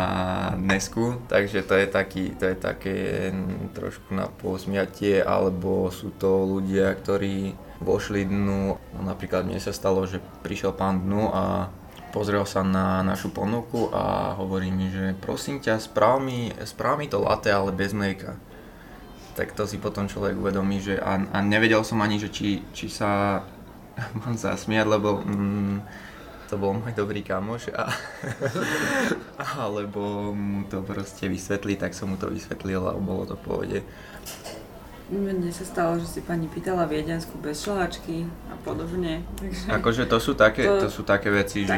dnesku, 0.58 1.22
takže 1.30 1.62
to 1.62 1.78
je, 1.78 1.86
taký, 1.86 2.34
to 2.34 2.50
je 2.50 2.58
také 2.58 3.30
trošku 3.78 4.10
na 4.10 4.26
posmiatie, 4.26 5.22
alebo 5.22 5.94
sú 5.94 6.10
to 6.18 6.50
ľudia, 6.50 6.98
ktorí 6.98 7.54
vošli 7.78 8.26
dnu. 8.26 8.82
Napríklad 9.06 9.46
mne 9.46 9.62
sa 9.62 9.70
stalo, 9.70 10.10
že 10.10 10.18
prišiel 10.42 10.74
pán 10.74 11.06
dnu 11.06 11.30
a 11.30 11.70
pozrel 12.10 12.42
sa 12.50 12.66
na 12.66 13.06
našu 13.06 13.30
ponuku 13.30 13.94
a 13.94 14.34
hovorí 14.38 14.74
mi, 14.74 14.90
že 14.90 15.14
prosím 15.18 15.62
ťa, 15.62 15.78
správ 15.78 16.26
mi, 16.26 16.54
správ 16.66 17.02
mi 17.02 17.06
to 17.06 17.22
latte, 17.22 17.54
ale 17.54 17.70
bez 17.70 17.94
mlieka. 17.94 18.34
Tak 19.38 19.58
to 19.58 19.70
si 19.70 19.78
potom 19.78 20.10
človek 20.10 20.38
uvedomí, 20.38 20.82
že 20.82 21.02
a, 21.02 21.22
a 21.22 21.38
nevedel 21.42 21.82
som 21.82 22.02
ani, 22.02 22.18
že 22.18 22.34
či, 22.34 22.66
či 22.74 22.90
sa 22.90 23.42
mám 24.26 24.38
zasmiať, 24.38 24.86
lebo 24.86 25.22
mm, 25.26 25.78
to 26.54 26.62
bol 26.62 26.78
môj 26.78 26.94
dobrý 26.94 27.26
kamoš 27.26 27.74
a 27.74 27.90
alebo 29.66 30.30
mu 30.38 30.70
to 30.70 30.86
proste 30.86 31.26
vysvetli, 31.26 31.74
tak 31.82 31.98
som 31.98 32.14
mu 32.14 32.18
to 32.22 32.30
vysvetlil 32.30 32.86
a 32.86 32.94
bolo 32.94 33.26
to 33.26 33.34
v 33.34 33.42
pohode. 33.42 33.80
Mne 35.10 35.50
sa 35.50 35.66
stalo, 35.66 35.98
že 35.98 36.06
si 36.06 36.22
pani 36.22 36.46
pýtala 36.46 36.86
viedenskú 36.86 37.42
bez 37.42 37.66
šľahačky 37.66 38.30
a 38.54 38.56
podobne. 38.62 39.26
Takže 39.36 39.66
akože 39.74 40.04
to 40.06 40.18
sú 40.22 40.38
také, 40.38 40.64
to, 40.64 40.86
to 40.86 40.90
sú 40.94 41.02
také 41.02 41.34
veci, 41.34 41.66
že 41.66 41.76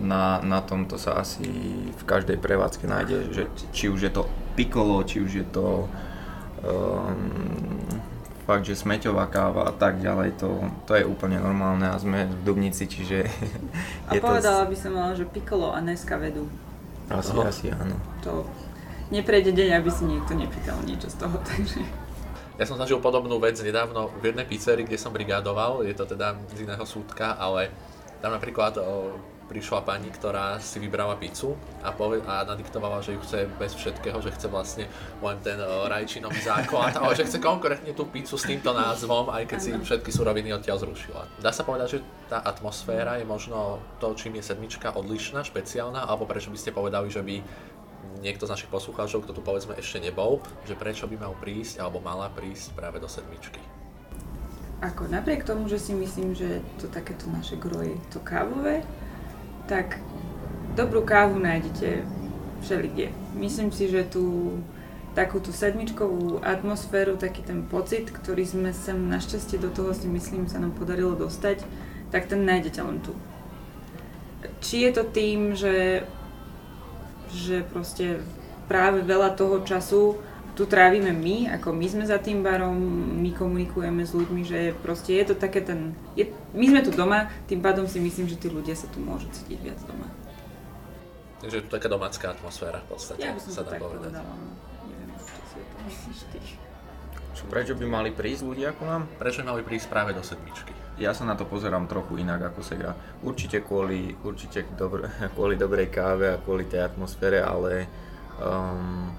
na, 0.00 0.40
na 0.40 0.64
tomto 0.64 0.96
sa 0.96 1.20
asi 1.20 1.46
v 1.92 2.02
každej 2.08 2.40
prevádzke 2.40 2.88
nájde, 2.88 3.16
že 3.30 3.42
či 3.76 3.92
už 3.92 4.08
je 4.08 4.12
to 4.12 4.24
pikolo, 4.56 5.04
či 5.04 5.20
už 5.20 5.32
je 5.44 5.46
to 5.52 5.84
um, 6.64 7.79
fakt, 8.50 8.66
že 8.66 8.74
smeťová 8.74 9.30
káva 9.30 9.70
a 9.70 9.72
tak 9.74 10.02
ďalej, 10.02 10.34
to, 10.42 10.58
to 10.82 10.98
je 10.98 11.06
úplne 11.06 11.38
normálne 11.38 11.86
a 11.86 11.94
sme 11.94 12.26
v 12.26 12.42
Dubnici, 12.42 12.90
čiže 12.90 13.30
je 14.10 14.18
A 14.18 14.18
povedala 14.18 14.66
to... 14.66 14.74
by 14.74 14.76
som 14.76 14.90
mala, 14.98 15.14
že 15.14 15.22
pikolo 15.22 15.70
a 15.70 15.78
dneska 15.78 16.18
vedú. 16.18 16.50
Asi, 17.06 17.30
no. 17.30 17.46
asi 17.46 17.70
áno. 17.70 17.94
To 18.26 18.42
neprejde 19.14 19.54
deň, 19.54 19.78
aby 19.78 19.90
si 19.94 20.02
niekto 20.02 20.34
nepýtal 20.34 20.82
niečo 20.82 21.06
z 21.06 21.16
toho, 21.22 21.38
takže... 21.46 21.78
Ja 22.58 22.68
som 22.68 22.76
zažil 22.76 22.98
podobnú 22.98 23.38
vec 23.38 23.56
nedávno 23.62 24.10
v 24.18 24.34
jednej 24.34 24.44
pizzerii, 24.44 24.84
kde 24.84 24.98
som 24.98 25.14
brigádoval, 25.14 25.86
je 25.86 25.94
to 25.94 26.04
teda 26.04 26.36
z 26.50 26.66
iného 26.66 26.84
súdka, 26.84 27.38
ale 27.38 27.70
tam 28.20 28.34
napríklad 28.34 28.76
o, 28.82 29.16
prišla 29.50 29.82
pani, 29.82 30.06
ktorá 30.14 30.62
si 30.62 30.78
vybrala 30.78 31.18
pizzu 31.18 31.58
a, 31.82 31.90
pove- 31.90 32.22
a 32.22 32.46
nadiktovala, 32.46 33.02
že 33.02 33.18
ju 33.18 33.20
chce 33.26 33.50
bez 33.58 33.74
všetkého, 33.74 34.22
že 34.22 34.30
chce 34.30 34.46
vlastne 34.46 34.86
len 35.18 35.36
ten 35.42 35.58
o, 35.58 35.90
rajčinový 35.90 36.38
základ, 36.38 36.94
ale 36.94 37.18
že 37.18 37.26
chce 37.26 37.42
konkrétne 37.42 37.90
tú 37.90 38.06
pizzu 38.06 38.38
s 38.38 38.46
týmto 38.46 38.70
názvom, 38.70 39.26
aj 39.34 39.50
keď 39.50 39.58
si 39.58 39.70
všetky 39.74 40.14
suroviny 40.14 40.54
odtiaľ 40.54 40.78
zrušila. 40.86 41.42
Dá 41.42 41.50
sa 41.50 41.66
povedať, 41.66 41.98
že 41.98 42.06
tá 42.30 42.38
atmosféra 42.46 43.18
je 43.18 43.26
možno 43.26 43.82
to, 43.98 44.14
čím 44.14 44.38
je 44.38 44.46
sedmička 44.46 44.94
odlišná, 44.94 45.42
špeciálna, 45.42 46.06
alebo 46.06 46.30
prečo 46.30 46.54
by 46.54 46.58
ste 46.62 46.70
povedali, 46.70 47.10
že 47.10 47.26
by 47.26 47.42
niekto 48.22 48.46
z 48.46 48.52
našich 48.54 48.70
poslucháčov, 48.70 49.26
kto 49.26 49.32
tu 49.34 49.42
povedzme 49.42 49.74
ešte 49.74 49.98
nebol, 49.98 50.38
že 50.68 50.78
prečo 50.78 51.10
by 51.10 51.16
mal 51.18 51.34
prísť 51.34 51.82
alebo 51.82 51.98
mala 51.98 52.30
prísť 52.30 52.76
práve 52.78 53.02
do 53.02 53.10
sedmičky? 53.10 53.58
Ako 54.80 55.12
napriek 55.12 55.44
tomu, 55.44 55.68
že 55.68 55.76
si 55.76 55.92
myslím, 55.92 56.32
že 56.32 56.64
to 56.80 56.88
takéto 56.88 57.28
naše 57.28 57.60
gro 57.60 57.84
je 57.84 57.92
to 58.08 58.16
kávové, 58.24 58.80
tak 59.70 60.02
dobrú 60.74 61.06
kávu 61.06 61.38
nájdete 61.38 62.02
všelikde. 62.66 63.14
Myslím 63.38 63.70
si, 63.70 63.86
že 63.86 64.02
tú 64.02 64.58
takú 65.14 65.38
tú 65.38 65.54
sedmičkovú 65.54 66.42
atmosféru, 66.42 67.14
taký 67.14 67.46
ten 67.46 67.62
pocit, 67.70 68.10
ktorý 68.10 68.42
sme 68.42 68.70
sem 68.74 68.98
našťastie 68.98 69.62
do 69.62 69.70
toho 69.70 69.94
si 69.94 70.10
myslím 70.10 70.50
sa 70.50 70.58
nám 70.58 70.74
podarilo 70.74 71.14
dostať, 71.14 71.62
tak 72.10 72.26
ten 72.26 72.42
nájdete 72.42 72.82
len 72.82 72.98
tu. 72.98 73.14
Či 74.58 74.86
je 74.86 74.90
to 74.90 75.04
tým, 75.06 75.54
že 75.54 76.02
že 77.30 77.62
proste 77.62 78.18
práve 78.66 79.06
veľa 79.06 79.38
toho 79.38 79.62
času 79.62 80.18
tu 80.54 80.66
trávime 80.66 81.14
my, 81.14 81.56
ako 81.58 81.72
my 81.72 81.86
sme 81.86 82.04
za 82.04 82.18
tým 82.18 82.42
barom, 82.42 82.76
my 83.20 83.30
komunikujeme 83.32 84.02
s 84.04 84.12
ľuďmi, 84.12 84.42
že 84.44 84.74
proste 84.82 85.16
je 85.16 85.24
to 85.30 85.34
také 85.38 85.64
ten... 85.64 85.94
Je, 86.18 86.28
my 86.52 86.64
sme 86.68 86.80
tu 86.84 86.90
doma, 86.92 87.30
tým 87.46 87.62
pádom 87.62 87.86
si 87.86 88.02
myslím, 88.02 88.26
že 88.26 88.36
tí 88.36 88.50
ľudia 88.50 88.74
sa 88.74 88.90
tu 88.90 88.98
môžu 88.98 89.30
cítiť 89.30 89.58
viac 89.62 89.80
doma. 89.86 90.08
Takže 91.40 91.56
je 91.56 91.64
tu 91.64 91.70
taká 91.72 91.88
domácká 91.88 92.36
atmosféra 92.36 92.84
v 92.84 92.96
podstate, 92.96 93.24
ja 93.24 93.32
by 93.32 93.40
som 93.40 93.52
sa 93.56 93.62
dá 93.64 93.80
povedať. 93.80 94.12
Povedala, 94.12 94.28
no. 94.28 94.52
neviem, 94.92 95.10
či 95.16 95.40
si 95.48 95.58
myslíš 95.88 96.20
ty. 96.34 96.40
Prečo 97.48 97.72
by 97.72 97.86
mali 97.88 98.10
prísť 98.12 98.42
ľudia 98.44 98.76
ako 98.76 98.82
nám? 98.84 99.02
Prečo 99.16 99.40
by 99.40 99.56
mali 99.56 99.62
prísť 99.64 99.86
práve 99.88 100.12
do 100.12 100.20
sedmičky? 100.20 100.76
Ja 101.00 101.16
sa 101.16 101.24
na 101.24 101.32
to 101.32 101.48
pozerám 101.48 101.88
trochu 101.88 102.20
inak 102.20 102.52
ako 102.52 102.60
Sega. 102.60 102.92
Určite 103.24 103.64
kvôli, 103.64 104.12
určite 104.20 104.68
dobr- 104.76 105.08
kvôli 105.34 105.56
dobrej 105.56 105.88
káve 105.88 106.28
a 106.28 106.36
kvôli 106.36 106.68
tej 106.68 106.84
atmosfére, 106.84 107.40
ale 107.40 107.88
um, 108.36 109.09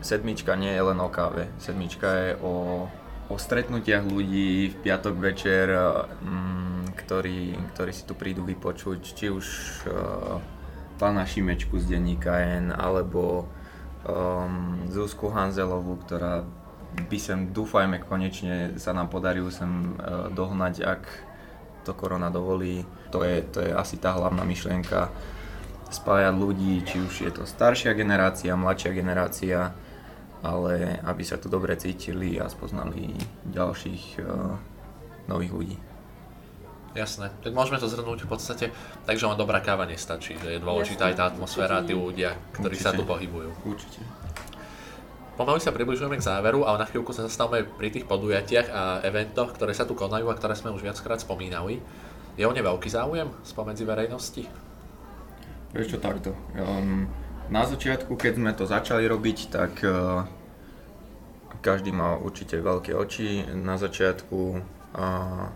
sedmička 0.00 0.56
nie 0.56 0.72
je 0.72 0.82
len 0.82 0.98
o 1.00 1.08
káve. 1.08 1.48
Sedmička 1.60 2.08
je 2.08 2.30
o, 2.40 2.86
o 3.28 3.34
stretnutiach 3.36 4.04
ľudí 4.04 4.72
v 4.72 4.76
piatok 4.80 5.14
večer, 5.20 5.70
um, 5.70 6.84
ktorí, 6.96 7.56
ktorí 7.72 7.92
si 7.92 8.04
tu 8.08 8.16
prídu 8.16 8.42
vypočuť, 8.44 9.00
či 9.14 9.28
už 9.28 9.46
uh, 9.86 10.40
pána 10.96 11.24
Šimečku 11.24 11.78
z 11.80 11.96
denníka 11.96 12.32
N, 12.60 12.72
alebo 12.72 13.48
um, 14.04 14.84
Zuzku 14.88 15.32
Hanzelovú, 15.32 16.00
ktorá 16.04 16.44
by 16.90 17.18
sem, 17.22 17.54
dúfajme, 17.54 18.02
konečne 18.02 18.74
sa 18.80 18.90
nám 18.90 19.08
podarí 19.08 19.38
sem 19.54 19.94
uh, 19.96 20.26
dohnať, 20.32 20.74
ak 20.82 21.02
to 21.86 21.96
korona 21.96 22.28
dovolí. 22.28 22.84
To 23.14 23.24
je, 23.24 23.40
to 23.46 23.58
je 23.64 23.70
asi 23.72 23.96
tá 23.96 24.12
hlavná 24.12 24.44
myšlienka, 24.44 25.08
spájať 25.90 26.34
ľudí, 26.38 26.86
či 26.86 27.02
už 27.02 27.14
je 27.26 27.30
to 27.34 27.42
staršia 27.42 27.92
generácia, 27.98 28.54
mladšia 28.54 28.92
generácia, 28.94 29.74
ale 30.40 31.00
aby 31.04 31.22
sa 31.24 31.36
tu 31.36 31.52
dobre 31.52 31.76
cítili 31.76 32.40
a 32.40 32.48
spoznali 32.48 33.12
ďalších 33.48 34.04
uh, 34.24 34.56
nových 35.28 35.52
ľudí. 35.52 35.76
Jasné, 36.90 37.30
tak 37.46 37.54
môžeme 37.54 37.78
to 37.78 37.86
zhrnúť 37.86 38.26
v 38.26 38.30
podstate, 38.34 38.66
takže 39.06 39.30
len 39.30 39.38
dobrá 39.38 39.62
káva 39.62 39.86
nestačí, 39.86 40.34
že 40.42 40.58
je 40.58 40.60
dôležitá 40.64 41.14
aj 41.14 41.14
tá 41.14 41.24
atmosféra 41.30 41.78
a 41.78 41.86
tí 41.86 41.94
ľudia, 41.94 42.34
ktorí 42.58 42.74
Určite. 42.74 42.90
sa 42.90 42.98
tu 42.98 43.06
pohybujú. 43.06 43.50
Určite. 43.62 44.02
Pomaly 45.38 45.62
sa 45.62 45.70
približujeme 45.70 46.18
k 46.18 46.26
záveru, 46.26 46.66
ale 46.66 46.82
na 46.82 46.90
chvíľku 46.90 47.14
sa 47.14 47.24
zastavme 47.24 47.62
pri 47.62 47.94
tých 47.94 48.10
podujatiach 48.10 48.66
a 48.74 48.82
eventoch, 49.06 49.54
ktoré 49.54 49.70
sa 49.70 49.86
tu 49.86 49.94
konajú 49.94 50.28
a 50.28 50.36
ktoré 50.36 50.58
sme 50.58 50.74
už 50.74 50.82
viackrát 50.82 51.22
spomínali. 51.22 51.78
Je 52.34 52.42
o 52.42 52.50
ne 52.50 52.60
veľký 52.60 52.90
záujem 52.90 53.30
spomedzi 53.46 53.86
verejnosti? 53.86 54.44
Vieš 55.70 55.94
čo, 55.94 55.98
takto. 56.02 56.34
Um, 56.58 57.06
na 57.50 57.66
začiatku, 57.66 58.14
keď 58.14 58.32
sme 58.38 58.52
to 58.54 58.64
začali 58.64 59.04
robiť, 59.10 59.38
tak 59.50 59.82
uh, 59.82 60.24
každý 61.60 61.90
mal 61.90 62.22
určite 62.22 62.62
veľké 62.62 62.94
oči. 62.94 63.42
Na 63.58 63.74
začiatku 63.74 64.38
uh, 64.94 65.50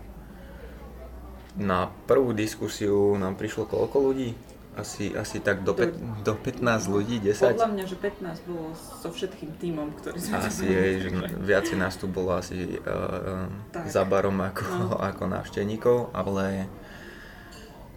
na 1.55 1.79
prvú 2.05 2.35
diskusiu 2.35 3.15
nám 3.15 3.39
prišlo 3.39 3.65
koľko 3.65 4.11
ľudí? 4.11 4.35
Asi, 4.75 5.15
asi 5.15 5.39
tak 5.39 5.63
do, 5.63 5.71
pe- 5.71 5.95
do 6.27 6.35
15 6.35 6.59
ľudí, 6.91 7.23
10? 7.23 7.55
Podľa 7.55 7.71
mňa, 7.71 7.83
že 7.87 7.95
15 7.95 8.43
bolo 8.43 8.75
so 8.75 9.07
všetkým 9.07 9.55
týmom, 9.55 9.87
ktorý 10.03 10.19
sme 10.19 10.35
Asi 10.35 10.67
je, 10.67 11.07
že 11.07 11.09
viacej 11.47 11.79
nás 11.79 11.95
tu 11.95 12.11
bolo 12.11 12.35
asi 12.35 12.75
uh, 12.83 13.47
za 13.87 14.03
barom 14.03 14.35
ako, 14.43 14.63
no. 14.67 14.99
ako 14.99 15.31
návštevníkov, 15.31 16.11
ale 16.11 16.67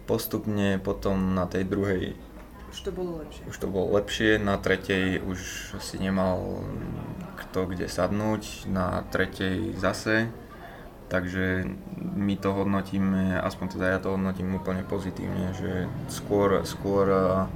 postupne 0.07 0.79
potom 0.79 1.35
na 1.35 1.51
tej 1.51 1.67
druhej 1.67 2.15
Už 2.69 2.79
to 2.85 2.91
bolo 2.93 3.11
lepšie. 3.25 3.43
už 3.49 3.57
to 3.57 3.67
bolo 3.67 3.87
lepšie, 3.97 4.31
na 4.37 4.55
tretej 4.61 5.25
už 5.25 5.39
si 5.81 5.97
nemal 5.97 6.61
kto 7.41 7.65
kde 7.65 7.89
sadnúť, 7.89 8.69
na 8.69 9.01
tretej 9.09 9.73
zase. 9.73 10.29
Takže 11.09 11.65
my 11.97 12.37
to 12.37 12.53
hodnotíme, 12.53 13.41
aspoň 13.41 13.65
teda 13.73 13.97
ja 13.97 13.99
to 13.99 14.13
hodnotím 14.13 14.53
úplne 14.61 14.85
pozitívne, 14.85 15.57
že 15.57 15.89
skôr, 16.05 16.61
skôr 16.69 17.09
a, 17.09 17.49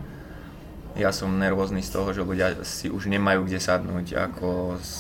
ja 0.98 1.14
som 1.14 1.38
nervózny 1.38 1.86
z 1.86 1.94
toho, 1.94 2.10
že 2.18 2.26
ľudia 2.26 2.66
si 2.66 2.90
už 2.90 3.14
nemajú 3.14 3.46
kde 3.46 3.62
sadnúť, 3.62 4.18
ako 4.18 4.82
z 4.82 4.94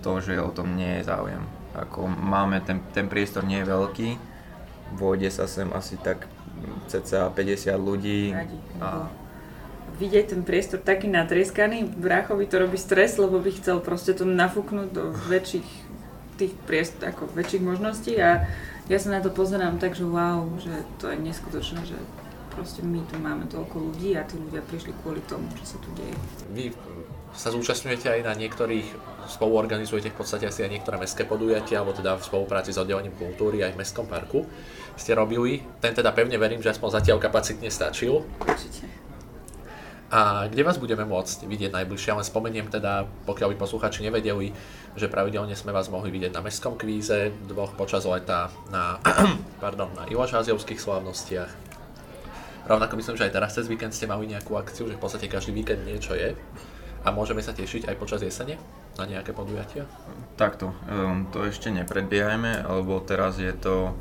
toho, 0.00 0.18
že 0.24 0.40
o 0.40 0.48
tom 0.48 0.80
nie 0.80 1.00
je 1.00 1.12
záujem. 1.12 1.44
Ako 1.76 2.08
máme, 2.08 2.64
ten, 2.64 2.80
ten 2.96 3.04
priestor 3.04 3.44
nie 3.44 3.60
je 3.60 3.68
veľký, 3.68 4.08
vôjde 4.96 5.28
sa 5.28 5.44
sem 5.44 5.68
asi 5.76 6.00
tak 6.00 6.24
cca 6.88 7.30
50 7.30 7.76
ľudí 7.78 8.32
Radi, 8.32 8.58
a 8.80 9.08
vidieť 9.98 10.36
ten 10.36 10.42
priestor 10.46 10.78
taký 10.78 11.10
natrieskaný, 11.10 11.84
bráchovi 11.84 12.46
to 12.46 12.62
robí 12.62 12.78
stres, 12.78 13.18
lebo 13.18 13.42
by 13.42 13.50
chcel 13.58 13.82
proste 13.82 14.14
to 14.14 14.22
nafúknuť 14.22 14.88
do 14.94 15.10
väčších 15.26 15.68
tých 16.38 16.54
priestor, 16.70 17.10
ako 17.10 17.26
väčších 17.34 17.62
možností 17.66 18.14
a 18.22 18.46
ja 18.86 18.98
sa 19.02 19.10
na 19.10 19.20
to 19.20 19.34
pozerám 19.34 19.82
tak, 19.82 19.98
že 19.98 20.06
wow, 20.06 20.46
že 20.62 20.70
to 21.02 21.10
je 21.10 21.18
neskutočné, 21.18 21.82
že 21.82 21.98
proste 22.54 22.80
my 22.86 23.02
tu 23.10 23.18
máme 23.18 23.44
toľko 23.50 23.90
ľudí 23.90 24.14
a 24.14 24.22
tí 24.24 24.38
ľudia 24.38 24.62
prišli 24.64 24.94
kvôli 25.02 25.20
tomu, 25.26 25.50
čo 25.58 25.64
sa 25.66 25.76
tu 25.82 25.90
deje. 25.98 26.14
Vy 26.54 26.72
sa 27.36 27.52
zúčastňujete 27.52 28.08
aj 28.08 28.20
na 28.24 28.32
niektorých, 28.36 28.86
spoluorganizujete 29.28 30.12
v 30.12 30.16
podstate 30.16 30.48
asi 30.48 30.64
aj 30.64 30.72
niektoré 30.72 30.96
mestské 30.96 31.28
podujatia, 31.28 31.80
alebo 31.84 31.92
teda 31.92 32.16
v 32.16 32.24
spolupráci 32.24 32.72
s 32.72 32.80
oddelením 32.80 33.16
kultúry 33.16 33.60
aj 33.64 33.76
v 33.76 33.78
Mestskom 33.80 34.06
parku 34.08 34.48
ste 34.98 35.14
robili. 35.14 35.62
Ten 35.78 35.94
teda 35.94 36.10
pevne 36.10 36.36
verím, 36.36 36.58
že 36.60 36.74
aspoň 36.74 37.00
zatiaľ 37.00 37.22
kapacitne 37.22 37.70
stačil. 37.70 38.26
Určite. 38.42 38.90
A 40.08 40.48
kde 40.48 40.64
vás 40.64 40.80
budeme 40.80 41.04
môcť 41.04 41.44
vidieť 41.44 41.68
najbližšie? 41.68 42.16
Len 42.16 42.24
spomeniem 42.24 42.72
teda, 42.72 43.04
pokiaľ 43.28 43.52
by 43.54 43.56
posluchači 43.60 44.00
nevedeli, 44.00 44.56
že 44.96 45.06
pravidelne 45.06 45.52
sme 45.52 45.70
vás 45.70 45.92
mohli 45.92 46.08
vidieť 46.08 46.32
na 46.32 46.40
Mestskom 46.40 46.80
kvíze, 46.80 47.28
dvoch 47.44 47.76
počas 47.76 48.08
leta, 48.08 48.48
na, 48.72 48.96
pardon, 49.62 49.92
na 49.92 50.08
Iložáziovských 50.08 50.80
slávnostiach. 50.80 51.52
Rovnako 52.64 53.00
myslím, 53.00 53.16
že 53.20 53.28
aj 53.28 53.32
teraz 53.36 53.52
cez 53.52 53.68
víkend 53.68 53.92
ste 53.92 54.08
mali 54.08 54.28
nejakú 54.28 54.56
akciu, 54.56 54.88
že 54.88 54.96
v 54.96 55.00
podstate 55.00 55.28
každý 55.28 55.52
víkend 55.52 55.84
niečo 55.84 56.16
je. 56.16 56.32
A 57.06 57.14
môžeme 57.14 57.42
sa 57.44 57.54
tešiť 57.54 57.86
aj 57.86 57.96
počas 57.96 58.20
jesene 58.22 58.58
na 58.98 59.04
nejaké 59.06 59.30
podujatia? 59.30 59.86
Takto, 60.34 60.74
um, 60.90 61.30
to 61.30 61.46
ešte 61.46 61.70
nepredbiehajme, 61.70 62.66
lebo 62.66 62.98
teraz 63.02 63.38
je 63.38 63.54
to, 63.54 63.94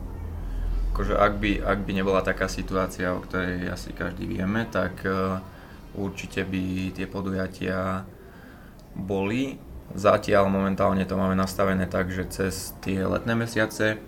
akože 0.93 1.13
ak 1.13 1.33
by, 1.37 1.51
ak 1.61 1.79
by 1.85 1.91
nebola 1.93 2.25
taká 2.25 2.49
situácia, 2.49 3.13
o 3.13 3.21
ktorej 3.21 3.69
asi 3.69 3.93
každý 3.93 4.25
vieme, 4.25 4.65
tak 4.65 5.05
uh, 5.05 5.37
určite 5.93 6.41
by 6.41 6.93
tie 6.97 7.05
podujatia 7.05 8.05
boli. 8.97 9.61
Zatiaľ 9.93 10.49
momentálne 10.51 11.05
to 11.05 11.15
máme 11.15 11.37
nastavené 11.37 11.85
tak, 11.87 12.09
že 12.11 12.27
cez 12.27 12.75
tie 12.81 13.05
letné 13.05 13.37
mesiace, 13.37 14.01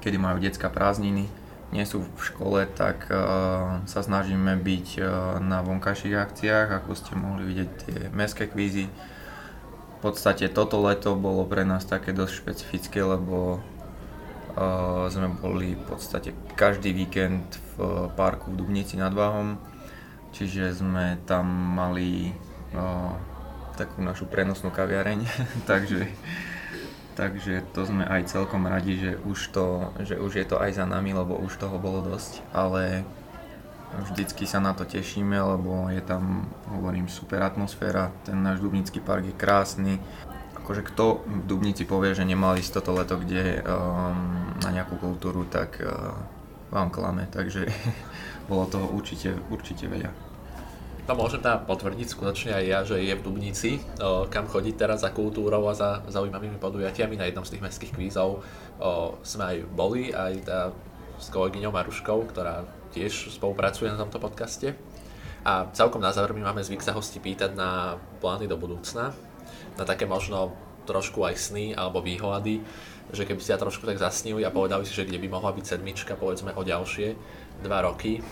kedy 0.00 0.16
majú 0.16 0.40
detská 0.40 0.72
prázdniny, 0.72 1.28
nie 1.70 1.86
sú 1.86 2.02
v 2.02 2.20
škole, 2.22 2.66
tak 2.66 3.06
uh, 3.10 3.78
sa 3.86 4.00
snažíme 4.02 4.58
byť 4.58 4.88
uh, 4.98 5.06
na 5.38 5.62
vonkajších 5.62 6.18
akciách, 6.18 6.68
ako 6.82 6.90
ste 6.98 7.12
mohli 7.14 7.46
vidieť 7.46 7.70
tie 7.86 7.98
mestské 8.10 8.50
kvízy. 8.50 8.90
V 8.90 9.98
podstate 10.02 10.50
toto 10.50 10.82
leto 10.82 11.14
bolo 11.14 11.46
pre 11.46 11.62
nás 11.62 11.86
také 11.86 12.10
dosť 12.10 12.32
špecifické, 12.42 13.06
lebo 13.06 13.62
uh, 13.62 15.06
sme 15.14 15.30
boli 15.30 15.78
v 15.78 15.84
podstate 15.86 16.34
každý 16.58 16.90
víkend 16.90 17.46
v 17.78 18.10
parku 18.18 18.50
v 18.50 18.58
Dubnici 18.58 18.98
nad 18.98 19.14
Váhom, 19.14 19.54
čiže 20.34 20.74
sme 20.74 21.22
tam 21.26 21.46
mali 21.50 22.34
takú 23.74 23.98
našu 23.98 24.30
prenosnú 24.30 24.70
kaviareň, 24.70 25.26
takže 25.70 26.06
takže 27.20 27.68
to 27.76 27.84
sme 27.84 28.08
aj 28.08 28.32
celkom 28.32 28.64
radi, 28.64 28.96
že 28.96 29.12
už, 29.28 29.52
to, 29.52 29.92
že 30.00 30.16
už 30.16 30.40
je 30.40 30.46
to 30.48 30.56
aj 30.56 30.80
za 30.80 30.88
nami, 30.88 31.12
lebo 31.12 31.36
už 31.36 31.60
toho 31.60 31.76
bolo 31.76 32.00
dosť, 32.00 32.40
ale 32.56 33.04
vždycky 34.08 34.48
sa 34.48 34.56
na 34.56 34.72
to 34.72 34.88
tešíme, 34.88 35.36
lebo 35.36 35.92
je 35.92 36.00
tam, 36.00 36.48
hovorím, 36.72 37.12
super 37.12 37.44
atmosféra, 37.44 38.08
ten 38.24 38.40
náš 38.40 38.64
Dubnický 38.64 39.04
park 39.04 39.28
je 39.28 39.36
krásny. 39.36 40.00
Akože 40.64 40.80
kto 40.80 41.20
v 41.28 41.44
Dubnici 41.44 41.84
povie, 41.84 42.16
že 42.16 42.24
nemal 42.24 42.56
ísť 42.56 42.80
toto 42.80 42.96
leto 42.96 43.20
kde 43.20 43.60
um, 43.60 44.56
na 44.64 44.72
nejakú 44.72 44.96
kultúru, 44.96 45.44
tak 45.44 45.76
uh, 45.84 46.16
vám 46.72 46.88
klame, 46.88 47.28
takže 47.28 47.68
bolo 48.50 48.64
toho 48.64 48.88
určite, 48.96 49.36
určite 49.52 49.92
veľa. 49.92 50.29
To 51.10 51.18
môžem 51.18 51.42
teda 51.42 51.66
potvrdiť 51.66 52.06
skutočne 52.06 52.54
aj 52.54 52.64
ja, 52.70 52.86
že 52.86 53.02
je 53.02 53.10
v 53.18 53.24
Dubnici, 53.26 53.82
kam 54.30 54.46
chodiť 54.46 54.78
teraz 54.78 55.02
za 55.02 55.10
kultúrou 55.10 55.66
a 55.66 55.74
za 55.74 56.06
zaujímavými 56.06 56.62
podujatiami. 56.62 57.18
Na 57.18 57.26
jednom 57.26 57.42
z 57.42 57.58
tých 57.58 57.66
mestských 57.66 57.98
kvízov 57.98 58.46
sme 59.26 59.42
aj 59.42 59.56
boli, 59.74 60.14
aj 60.14 60.34
tá 60.46 60.70
s 61.18 61.26
kolegyňou 61.34 61.74
Maruškou, 61.74 62.30
ktorá 62.30 62.62
tiež 62.94 63.34
spolupracuje 63.34 63.90
na 63.90 63.98
tomto 63.98 64.22
podcaste. 64.22 64.78
A 65.42 65.66
celkom 65.74 65.98
na 65.98 66.14
záver 66.14 66.30
my 66.30 66.46
máme 66.46 66.62
zvyk 66.62 66.86
sa 66.86 66.94
hosti 66.94 67.18
pýtať 67.18 67.58
na 67.58 67.98
plány 68.22 68.46
do 68.46 68.54
budúcna, 68.54 69.10
na 69.74 69.82
také 69.82 70.06
možno 70.06 70.54
trošku 70.86 71.26
aj 71.26 71.34
sny 71.42 71.74
alebo 71.74 72.06
výhľady, 72.06 72.62
že 73.10 73.26
keby 73.26 73.42
ste 73.42 73.58
sa 73.58 73.58
trošku 73.58 73.82
tak 73.82 73.98
zasnili 73.98 74.46
a 74.46 74.54
povedali 74.54 74.86
si, 74.86 74.94
že 74.94 75.10
kde 75.10 75.18
by 75.18 75.26
mohla 75.26 75.50
byť 75.58 75.74
sedmička, 75.74 76.14
povedzme 76.14 76.54
o 76.54 76.62
ďalšie 76.62 77.18
dva 77.66 77.82
roky, 77.82 78.22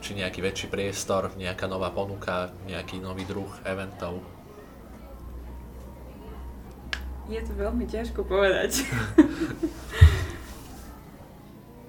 či 0.00 0.16
nejaký 0.16 0.40
väčší 0.40 0.72
priestor, 0.72 1.36
nejaká 1.36 1.68
nová 1.68 1.92
ponuka, 1.92 2.50
nejaký 2.64 2.98
nový 2.98 3.28
druh 3.28 3.52
eventov? 3.68 4.24
Je 7.30 7.38
to 7.46 7.54
veľmi 7.54 7.86
ťažko 7.86 8.26
povedať. 8.26 8.82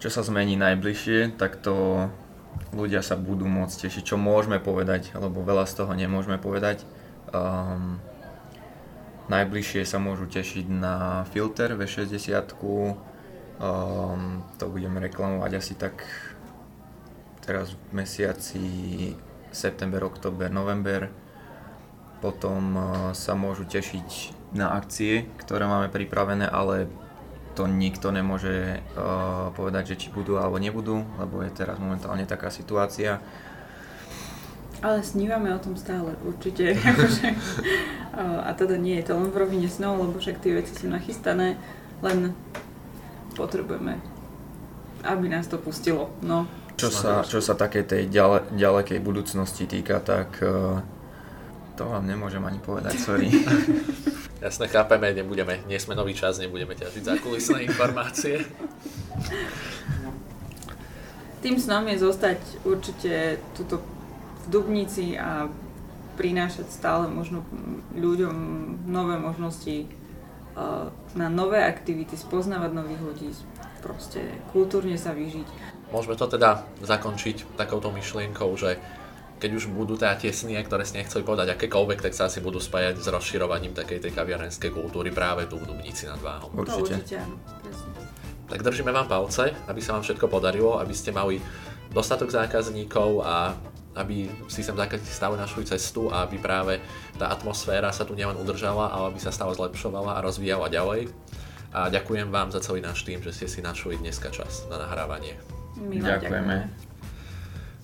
Čo 0.01 0.09
sa 0.09 0.21
zmení 0.21 0.57
najbližšie, 0.57 1.37
tak 1.37 1.61
to 1.61 2.09
ľudia 2.73 3.03
sa 3.03 3.19
budú 3.19 3.45
môcť 3.45 3.87
tešiť, 3.87 4.03
čo 4.13 4.17
môžeme 4.17 4.57
povedať, 4.57 5.13
lebo 5.13 5.43
veľa 5.43 5.67
z 5.67 5.83
toho 5.83 5.93
nemôžeme 5.93 6.41
povedať. 6.41 6.87
Um, 7.31 8.01
najbližšie 9.29 9.85
sa 9.85 10.01
môžu 10.01 10.25
tešiť 10.27 10.65
na 10.71 11.23
filter 11.29 11.77
V60, 11.77 12.57
um, 12.57 14.41
to 14.57 14.65
budeme 14.71 14.97
reklamovať 14.97 15.51
asi 15.53 15.73
tak 15.77 16.01
teraz 17.51 17.75
v 17.75 17.99
mesiaci 17.99 18.65
september, 19.51 20.07
október, 20.07 20.47
november. 20.47 21.11
Potom 22.23 22.63
uh, 22.79 22.85
sa 23.11 23.35
môžu 23.35 23.67
tešiť 23.67 24.31
na 24.55 24.71
akcie, 24.79 25.27
ktoré 25.43 25.67
máme 25.67 25.91
pripravené, 25.91 26.47
ale 26.47 26.87
to 27.51 27.67
nikto 27.67 28.15
nemôže 28.15 28.79
uh, 28.95 29.51
povedať, 29.51 29.91
že 29.91 30.07
či 30.07 30.07
budú 30.15 30.39
alebo 30.39 30.63
nebudú, 30.63 31.03
lebo 31.19 31.43
je 31.43 31.51
teraz 31.51 31.75
momentálne 31.75 32.23
taká 32.23 32.47
situácia. 32.47 33.19
Ale 34.79 35.03
snívame 35.03 35.51
o 35.51 35.59
tom 35.59 35.75
stále, 35.75 36.15
určite. 36.23 36.71
akože, 36.95 37.35
uh, 38.15 38.47
a 38.47 38.55
teda 38.55 38.79
nie 38.79 38.95
je 39.03 39.11
to 39.11 39.19
len 39.19 39.27
v 39.27 39.43
rovine 39.43 39.67
snov, 39.67 39.99
lebo 39.99 40.15
však 40.23 40.39
tie 40.39 40.55
veci 40.55 40.71
sú 40.71 40.87
nachystané, 40.87 41.59
len 41.99 42.31
potrebujeme, 43.35 43.99
aby 45.03 45.27
nás 45.27 45.51
to 45.51 45.59
pustilo. 45.59 46.15
No, 46.23 46.47
Čo 46.81 46.89
sa, 46.89 47.21
čo 47.21 47.37
sa 47.45 47.53
takej 47.53 47.83
tej 47.85 48.03
ďale, 48.09 48.41
ďalekej 48.57 48.99
budúcnosti 49.05 49.69
týka, 49.69 50.01
tak 50.01 50.41
uh, 50.41 50.81
to 51.77 51.85
vám 51.85 52.09
nemôžem 52.09 52.41
ani 52.41 52.57
povedať, 52.57 52.97
sorry. 52.97 53.29
Jasne, 54.45 54.65
chápeme, 54.65 55.13
nebudeme, 55.13 55.61
nie 55.69 55.77
sme 55.77 55.93
nový 55.93 56.17
čas, 56.17 56.41
nebudeme 56.41 56.73
ťažiť 56.73 57.03
za 57.05 57.15
kulisné 57.21 57.63
informácie. 57.69 58.41
Tým 61.45 61.61
snom 61.61 61.85
je 61.85 62.01
zostať 62.01 62.65
určite 62.65 63.37
tuto 63.53 63.85
v 64.41 64.45
Dubnici 64.49 65.13
a 65.13 65.49
prinášať 66.17 66.65
stále 66.73 67.05
možno 67.09 67.45
ľuďom 67.93 68.35
nové 68.89 69.21
možnosti 69.21 69.85
uh, 70.57 70.89
na 71.13 71.29
nové 71.29 71.61
aktivity, 71.61 72.17
spoznávať 72.17 72.73
nových 72.73 73.01
ľudí, 73.01 73.29
proste 73.81 74.21
kultúrne 74.49 74.97
sa 74.97 75.13
vyžiť. 75.13 75.49
Môžeme 75.91 76.15
to 76.15 76.27
teda 76.27 76.63
zakončiť 76.79 77.59
takouto 77.59 77.91
myšlienkou, 77.91 78.47
že 78.55 78.79
keď 79.41 79.51
už 79.57 79.73
budú 79.73 79.97
teda 79.97 80.15
tie 80.21 80.29
sny, 80.29 80.61
ktoré 80.61 80.85
si 80.85 81.01
nechceli 81.01 81.25
povedať 81.25 81.57
akékoľvek, 81.57 82.05
tak 82.05 82.13
sa 82.13 82.29
asi 82.29 82.39
budú 82.45 82.61
spájať 82.61 83.01
s 83.01 83.09
rozširovaním 83.09 83.73
takej 83.73 84.07
tej 84.07 84.11
kaviarenskej 84.13 84.69
kultúry 84.69 85.09
práve 85.09 85.49
tu 85.49 85.57
v 85.57 85.65
Dubnici 85.65 86.05
nad 86.05 86.21
Váhom. 86.21 86.53
To 86.53 86.61
Určite. 86.61 87.01
Tak 88.45 88.59
držíme 88.61 88.93
vám 88.93 89.07
palce, 89.09 89.55
aby 89.65 89.81
sa 89.81 89.97
vám 89.97 90.03
všetko 90.05 90.27
podarilo, 90.29 90.77
aby 90.77 90.93
ste 90.93 91.09
mali 91.09 91.41
dostatok 91.89 92.29
zákazníkov 92.29 93.25
a 93.25 93.55
aby 93.95 94.29
si 94.47 94.63
sem 94.63 94.75
zákazníci 94.75 95.11
stále 95.11 95.35
našli 95.35 95.67
cestu 95.67 96.07
a 96.07 96.23
aby 96.23 96.39
práve 96.39 96.79
tá 97.19 97.27
atmosféra 97.27 97.91
sa 97.91 98.07
tu 98.07 98.15
nielen 98.15 98.39
udržala, 98.39 98.87
ale 98.93 99.11
aby 99.11 99.19
sa 99.19 99.35
stále 99.35 99.51
zlepšovala 99.51 100.19
a 100.19 100.23
rozvíjala 100.23 100.71
ďalej. 100.71 101.11
A 101.71 101.87
ďakujem 101.87 102.31
vám 102.31 102.51
za 102.51 102.59
celý 102.59 102.83
náš 102.83 103.03
tým, 103.07 103.23
že 103.23 103.31
ste 103.35 103.47
si 103.47 103.59
našli 103.63 103.99
dneska 103.99 104.31
čas 104.31 104.67
na 104.67 104.79
nahrávanie. 104.79 105.60
My 105.81 105.97
Ďakujeme. 105.97 106.55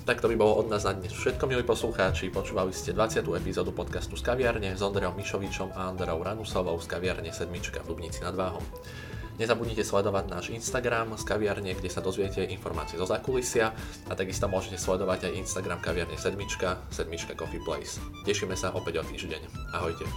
Tak 0.06 0.24
to 0.24 0.30
by 0.32 0.40
bolo 0.40 0.64
od 0.64 0.70
nás 0.72 0.86
na 0.88 0.96
dnes 0.96 1.12
všetko, 1.12 1.50
milí 1.50 1.66
poslucháči. 1.66 2.32
Počúvali 2.32 2.72
ste 2.72 2.96
20. 2.96 3.28
epizódu 3.36 3.76
podcastu 3.76 4.16
z 4.16 4.24
kaviarne 4.24 4.78
s 4.78 4.80
Ondrejom 4.86 5.18
Mišovičom 5.18 5.76
a 5.76 5.92
Androu 5.92 6.22
Ranusovou 6.24 6.80
z 6.80 6.88
kaviarne 6.88 7.34
Sedmička 7.34 7.84
v 7.84 7.92
Dubnici 7.92 8.24
nad 8.24 8.38
Váhom. 8.38 8.62
Nezabudnite 9.42 9.84
sledovať 9.84 10.26
náš 10.30 10.46
Instagram 10.54 11.18
z 11.18 11.24
kaviarne, 11.26 11.74
kde 11.74 11.90
sa 11.92 12.00
dozviete 12.00 12.46
informácie 12.46 13.02
zo 13.02 13.10
zákulisia 13.10 13.74
a 14.08 14.14
takisto 14.16 14.48
môžete 14.48 14.80
sledovať 14.80 15.28
aj 15.28 15.38
Instagram 15.44 15.82
kaviarne 15.82 16.16
Sedmička, 16.16 16.80
Sedmička 16.94 17.36
Coffee 17.36 17.62
Place. 17.66 18.00
Tešíme 18.24 18.56
sa 18.56 18.72
opäť 18.78 19.02
o 19.02 19.04
týždeň. 19.04 19.74
Ahojte. 19.76 20.08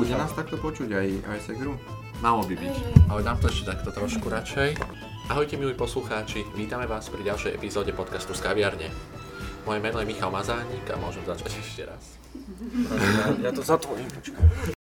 Bude 0.00 0.16
nás 0.16 0.32
takto 0.32 0.56
počuť 0.56 0.96
aj, 0.96 1.08
aj 1.28 1.38
Segru? 1.44 1.76
Malo 2.24 2.40
by 2.48 2.56
byť, 2.56 2.76
ale 3.12 3.20
dám 3.20 3.36
to 3.36 3.52
ešte 3.52 3.68
takto 3.68 3.92
trošku 3.92 4.32
radšej. 4.32 4.80
Ahojte 5.28 5.60
milí 5.60 5.76
poslucháči, 5.76 6.40
vítame 6.56 6.88
vás 6.88 7.12
pri 7.12 7.20
ďalšej 7.20 7.60
epizóde 7.60 7.92
podcastu 7.92 8.32
z 8.32 8.40
kaviarne. 8.40 8.88
Moje 9.68 9.84
meno 9.84 10.00
je 10.00 10.08
Michal 10.08 10.32
Mazánik 10.32 10.88
a 10.88 10.96
môžem 10.96 11.20
začať 11.28 11.52
ešte 11.60 11.84
raz. 11.84 12.16
Ja 13.44 13.52
to 13.52 13.60
zatvorím, 13.60 14.08
počkaj. 14.08 14.79